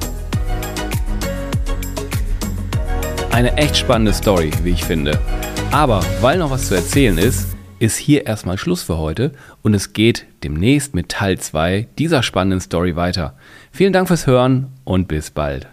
Eine 3.31 3.57
echt 3.57 3.77
spannende 3.77 4.15
Story, 4.15 4.53
wie 4.63 4.71
ich 4.71 4.85
finde. 4.85 5.21
Aber 5.73 6.05
weil 6.21 6.39
noch 6.39 6.51
was 6.51 6.69
zu 6.69 6.77
erzählen 6.77 7.19
ist, 7.19 7.54
ist 7.79 7.97
hier 7.97 8.27
erstmal 8.27 8.59
Schluss 8.59 8.83
für 8.83 8.99
heute 8.99 9.33
und 9.63 9.75
es 9.75 9.93
geht 9.93 10.27
demnächst 10.43 10.95
mit 10.95 11.09
Teil 11.09 11.39
2 11.39 11.89
dieser 11.99 12.23
spannenden 12.23 12.61
Story 12.61 12.97
weiter. 12.97 13.37
Vielen 13.73 13.93
Dank 13.93 14.09
fürs 14.09 14.27
Hören 14.27 14.69
und 14.85 15.09
bis 15.09 15.31
bald. 15.31 15.69